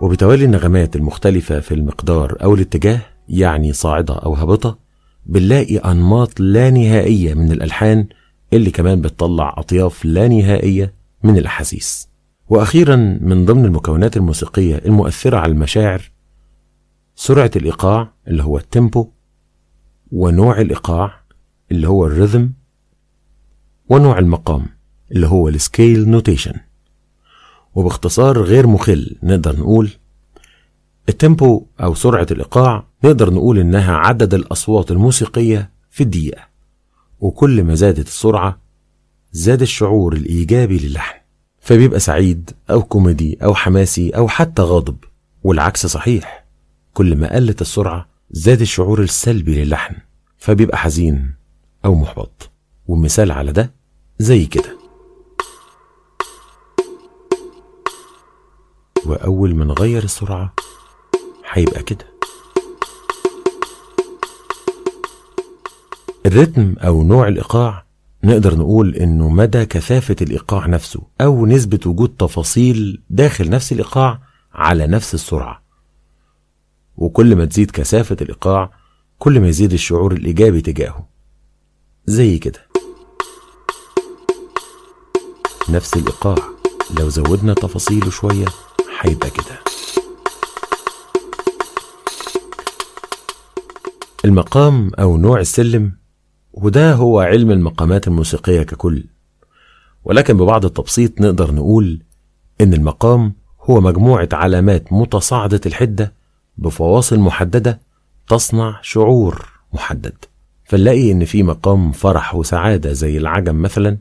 [0.00, 4.78] وبتوالي النغمات المختلفة في المقدار أو الاتجاه يعني صاعدة أو هابطة
[5.26, 8.06] بنلاقي أنماط لا نهائية من الألحان
[8.52, 12.15] اللي كمان بتطلع أطياف لا نهائية من الأحاسيس.
[12.48, 16.10] وأخيرا من ضمن المكونات الموسيقية المؤثرة على المشاعر
[17.14, 19.08] سرعة الإيقاع اللي هو ال tempo
[20.12, 21.20] ونوع الإيقاع
[21.70, 22.42] اللي هو ال rhythm
[23.88, 24.66] ونوع المقام
[25.12, 26.54] اللي هو ال scale notation.
[27.74, 29.90] وباختصار غير مخل نقدر نقول
[31.08, 36.42] ال tempo أو سرعة الإيقاع نقدر نقول إنها عدد الأصوات الموسيقية في الدقيقة
[37.20, 38.60] وكل ما زادت السرعة
[39.32, 41.25] زاد الشعور الإيجابي للحن.
[41.66, 44.96] فبيبقى سعيد أو كوميدي أو حماسي أو حتى غاضب
[45.44, 46.44] والعكس صحيح.
[46.94, 49.94] كل ما قلت السرعة زاد الشعور السلبي للحن
[50.38, 51.34] فبيبقى حزين
[51.84, 52.50] أو محبط.
[52.88, 53.72] ومثال على ده
[54.18, 54.78] زي كده.
[59.06, 60.54] وأول ما نغير السرعة
[61.50, 62.06] هيبقى كده.
[66.26, 67.85] الريتم أو نوع الإيقاع
[68.24, 74.20] نقدر نقول إنه مدى كثافة الإيقاع نفسه أو نسبة وجود تفاصيل داخل نفس الإيقاع
[74.52, 75.62] على نفس السرعة.
[76.96, 78.70] وكل ما تزيد كثافة الإيقاع
[79.18, 81.08] كل ما يزيد الشعور الإيجابي تجاهه.
[82.06, 82.66] زي كده.
[85.68, 86.36] نفس الإيقاع
[86.98, 88.46] لو زودنا تفاصيله شوية
[89.00, 89.60] هيبقى كده.
[94.24, 95.92] المقام أو نوع السلم
[96.56, 99.04] وده هو علم المقامات الموسيقية ككل.
[100.04, 102.02] ولكن ببعض التبسيط نقدر نقول
[102.60, 106.12] إن المقام هو مجموعة علامات متصاعدة الحدة
[106.58, 107.80] بفواصل محددة
[108.28, 110.14] تصنع شعور محدد.
[110.64, 113.98] فنلاقي إن في مقام فرح وسعادة زي العجم مثلا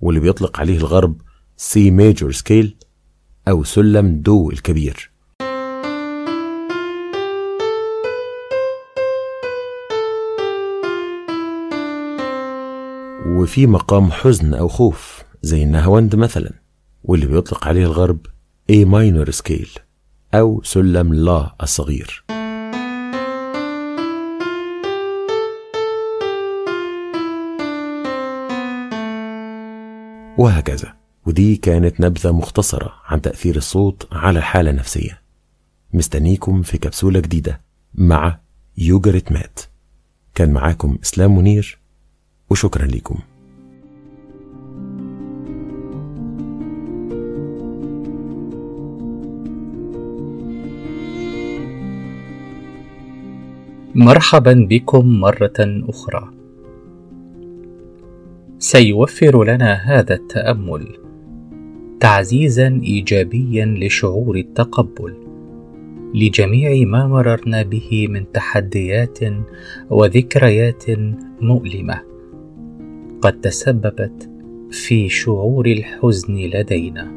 [0.00, 1.16] واللي بيطلق عليه الغرب
[1.56, 2.76] C major scale
[3.48, 5.10] أو سلم دو الكبير.
[13.44, 16.52] وفي مقام حزن أو خوف زي النهاوند مثلا
[17.02, 18.26] واللي بيطلق عليه الغرب
[18.72, 19.80] A minor scale
[20.34, 22.24] أو سلم لا الصغير.
[30.38, 30.94] وهكذا
[31.26, 35.22] ودي كانت نبذة مختصرة عن تأثير الصوت على الحالة النفسية.
[35.94, 37.60] مستنيكم في كبسولة جديدة
[37.94, 38.38] مع
[38.78, 39.60] يوجا ريتمات
[40.34, 41.78] كان معاكم إسلام منير
[42.50, 43.18] وشكرا لكم
[53.96, 56.30] مرحبا بكم مرة أخرى.
[58.58, 60.86] سيوفر لنا هذا التأمل
[62.00, 65.14] تعزيزا إيجابيا لشعور التقبل
[66.14, 69.18] لجميع ما مررنا به من تحديات
[69.90, 70.84] وذكريات
[71.40, 72.00] مؤلمة
[73.22, 74.30] قد تسببت
[74.70, 77.10] في شعور الحزن لدينا.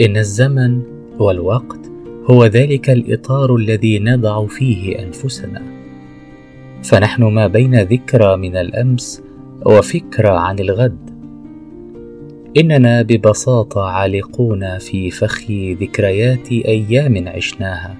[0.00, 0.82] إن الزمن
[1.18, 1.95] والوقت
[2.30, 5.62] هو ذلك الإطار الذي نضع فيه أنفسنا.
[6.82, 9.22] فنحن ما بين ذكرى من الأمس
[9.66, 11.10] وفكره عن الغد.
[12.56, 17.96] إننا ببساطة عالقون في فخ ذكريات أيام عشناها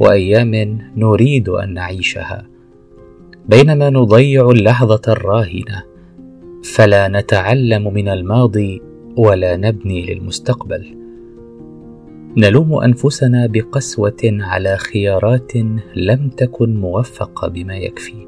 [0.00, 2.46] وأيام نريد أن نعيشها.
[3.48, 5.84] بينما نضيع اللحظة الراهنة
[6.64, 8.82] فلا نتعلم من الماضي
[9.16, 10.97] ولا نبني للمستقبل.
[12.36, 15.52] نلوم أنفسنا بقسوة على خيارات
[15.96, 18.26] لم تكن موفقة بما يكفي.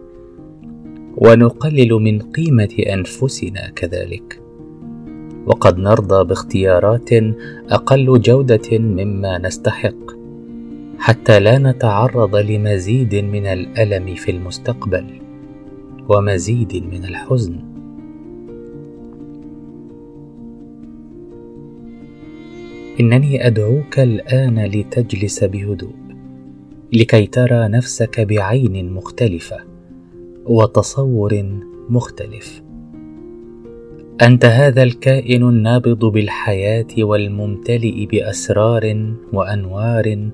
[1.16, 4.40] ونقلل من قيمة أنفسنا كذلك.
[5.46, 7.10] وقد نرضى باختيارات
[7.70, 10.10] أقل جودة مما نستحق
[10.98, 15.04] حتى لا نتعرض لمزيد من الألم في المستقبل
[16.08, 17.69] ومزيد من الحزن.
[23.00, 25.94] إنني أدعوك الآن لتجلس بهدوء
[26.92, 29.56] لكي ترى نفسك بعين مختلفة
[30.46, 32.62] وتصور مختلف.
[34.22, 40.30] أنت هذا الكائن النابض بالحياة والممتلئ بأسرار وأنوار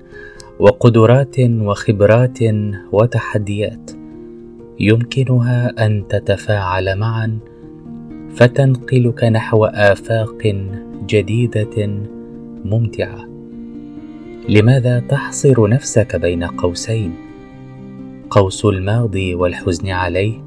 [0.59, 2.39] وقدرات وخبرات
[2.91, 3.91] وتحديات
[4.79, 7.39] يمكنها أن تتفاعل معا
[8.35, 10.55] فتنقلك نحو آفاق
[11.07, 11.89] جديدة
[12.69, 13.29] ممتعة.
[14.49, 17.15] لماذا تحصر نفسك بين قوسين؟
[18.29, 20.43] قوس الماضي والحزن عليه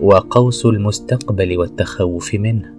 [0.00, 2.74] وقوس المستقبل والتخوف منه.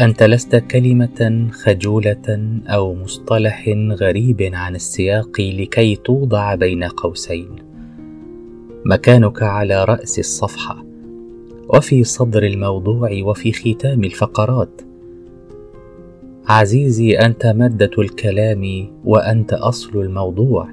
[0.00, 7.56] أنت لست كلمة خجولة أو مصطلح غريب عن السياق لكي توضع بين قوسين.
[8.84, 10.84] مكانك على رأس الصفحة
[11.68, 14.89] وفي صدر الموضوع وفي ختام الفقرات.
[16.50, 20.68] عزيزي أنت مادة الكلام وأنت أصل الموضوع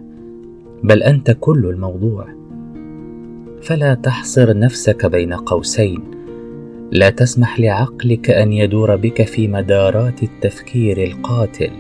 [0.83, 2.27] بل أنت كل الموضوع.
[3.61, 5.99] فلا تحصر نفسك بين قوسين.
[6.91, 11.71] لا تسمح لعقلك أن يدور بك في مدارات التفكير القاتل.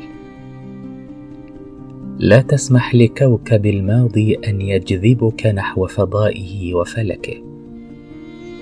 [2.19, 7.37] لا تسمح لكوكب الماضي أن يجذبك نحو فضائه وفلكه.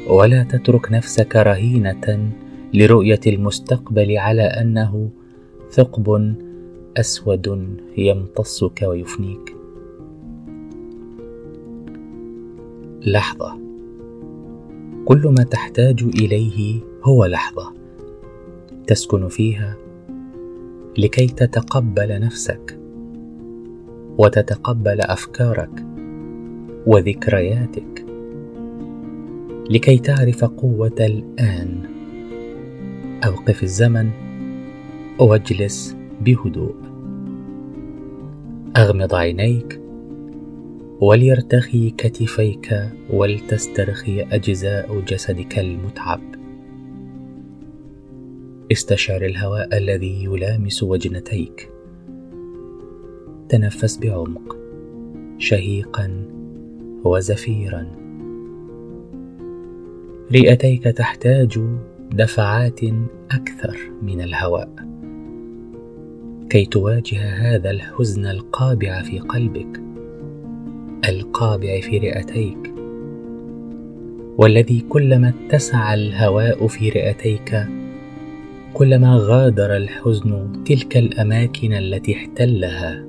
[0.09, 2.31] ولا تترك نفسك رهينة
[2.73, 5.09] لرؤية المستقبل على أنه
[5.75, 6.35] ثقب
[6.97, 9.55] أسود يمتصك ويفنيك.
[13.05, 13.59] لحظة.
[15.05, 17.73] كل ما تحتاج إليه هو لحظة.
[18.87, 19.75] تسكن فيها
[20.97, 22.79] لكي تتقبل نفسك
[24.17, 25.85] وتتقبل أفكارك
[26.87, 28.05] وذكرياتك
[29.69, 31.79] لكي تعرف قوة الآن.
[33.25, 34.24] أوقف الزمن.
[35.19, 36.75] واجلس بهدوء.
[38.77, 39.81] أغمض عينيك
[41.01, 46.21] وليرتخي كتفيك ولتسترخي أجزاء جسدك المتعب.
[48.71, 51.69] استشعر الهواء الذي يلامس وجنتيك.
[53.49, 54.57] تنفس بعمق
[55.37, 56.25] شهيقا
[57.03, 57.91] وزفيرا.
[60.31, 61.59] رئتيك تحتاج
[62.11, 62.79] دفعات
[63.31, 64.94] أكثر من الهواء.
[66.49, 69.81] كي تواجه هذا الحزن القابع في قلبك
[71.09, 72.73] القابع في رئتيك.
[74.37, 77.65] والذي كلما اتسع الهواء في رئتيك
[78.73, 83.05] كلما غادر الحزن تلك الأماكن التي احتلها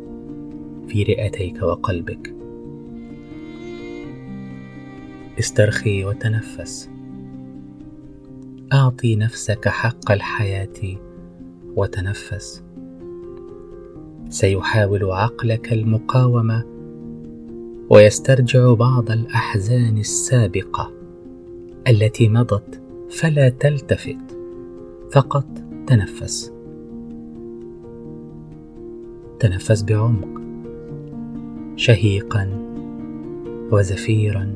[0.88, 2.34] في رئتيك وقلبك.
[5.38, 6.90] استرخي وتنفس.
[8.72, 10.96] أعطي نفسك حق الحياة
[11.76, 12.65] وتنفس.
[14.28, 16.64] سيحاول عقلك المقاومة
[17.90, 20.92] ويسترجع بعض الأحزان السابقة
[21.88, 24.38] التي مضت فلا تلتفت
[25.12, 25.46] فقط
[25.86, 26.52] تنفس.
[29.40, 30.40] تنفس بعمق
[31.76, 32.48] شهيقا
[33.72, 34.54] وزفيرا.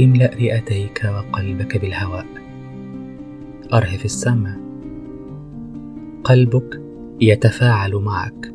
[0.00, 2.26] املأ رئتيك وقلبك بالهواء.
[3.72, 4.56] أرهف السمع.
[6.24, 6.87] قلبك
[7.20, 8.52] يتفاعل معك.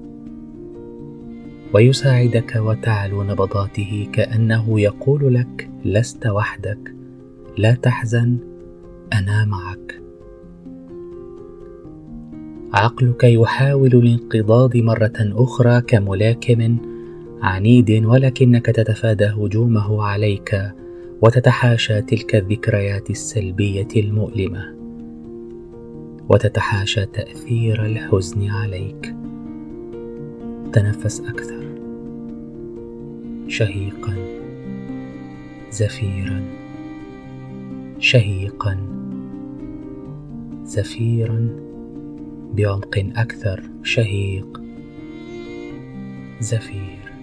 [1.73, 6.95] ويساعدك وتعلو نبضاته كأنه يقول لك لست وحدك
[7.57, 8.37] لا تحزن
[9.13, 10.01] أنا معك.
[12.73, 16.77] عقلك يحاول الانقضاض مرة أخرى كملاكم
[17.41, 20.71] عنيد ولكنك تتفادى هجومه عليك
[21.21, 24.82] وتتحاشى تلك الذكريات السلبية المؤلمة.
[26.29, 29.15] وتتحاشى تأثير الحزن عليك.
[30.73, 31.63] تنفس أكثر.
[33.47, 34.15] شهيقا.
[35.71, 36.43] زفيرا.
[37.99, 38.77] شهيقا.
[40.63, 41.49] زفيرا.
[42.53, 43.63] بعمق أكثر.
[43.83, 44.61] شهيق.
[46.39, 47.13] زفير.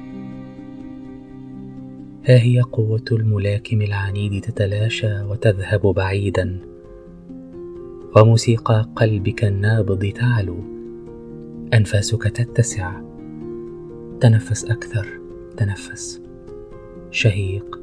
[2.25, 6.70] ها هي قوة الملاكم العنيد تتلاشى وتذهب بعيدا.
[8.17, 10.57] وموسيقى قلبك النابض تعلو
[11.75, 12.93] أنفاسك تتسع.
[14.21, 15.07] تنفس أكثر.
[15.57, 16.21] تنفس.
[17.11, 17.81] شهيق.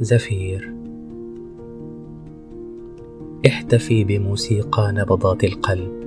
[0.00, 0.74] زفير.
[3.46, 6.02] احتفي بموسيقى نبضات القلب.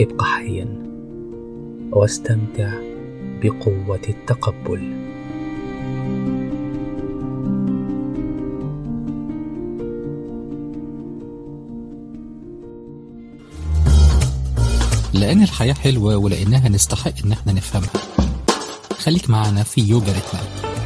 [0.00, 0.68] ابق حيا.
[1.92, 2.72] واستمتع
[3.42, 4.92] بقوة التقبل.
[15.14, 17.90] لأن الحياة حلوة ولأنها نستحق إن إحنا نفهمها.
[18.98, 20.81] خليك معنا في يوجا ريتمات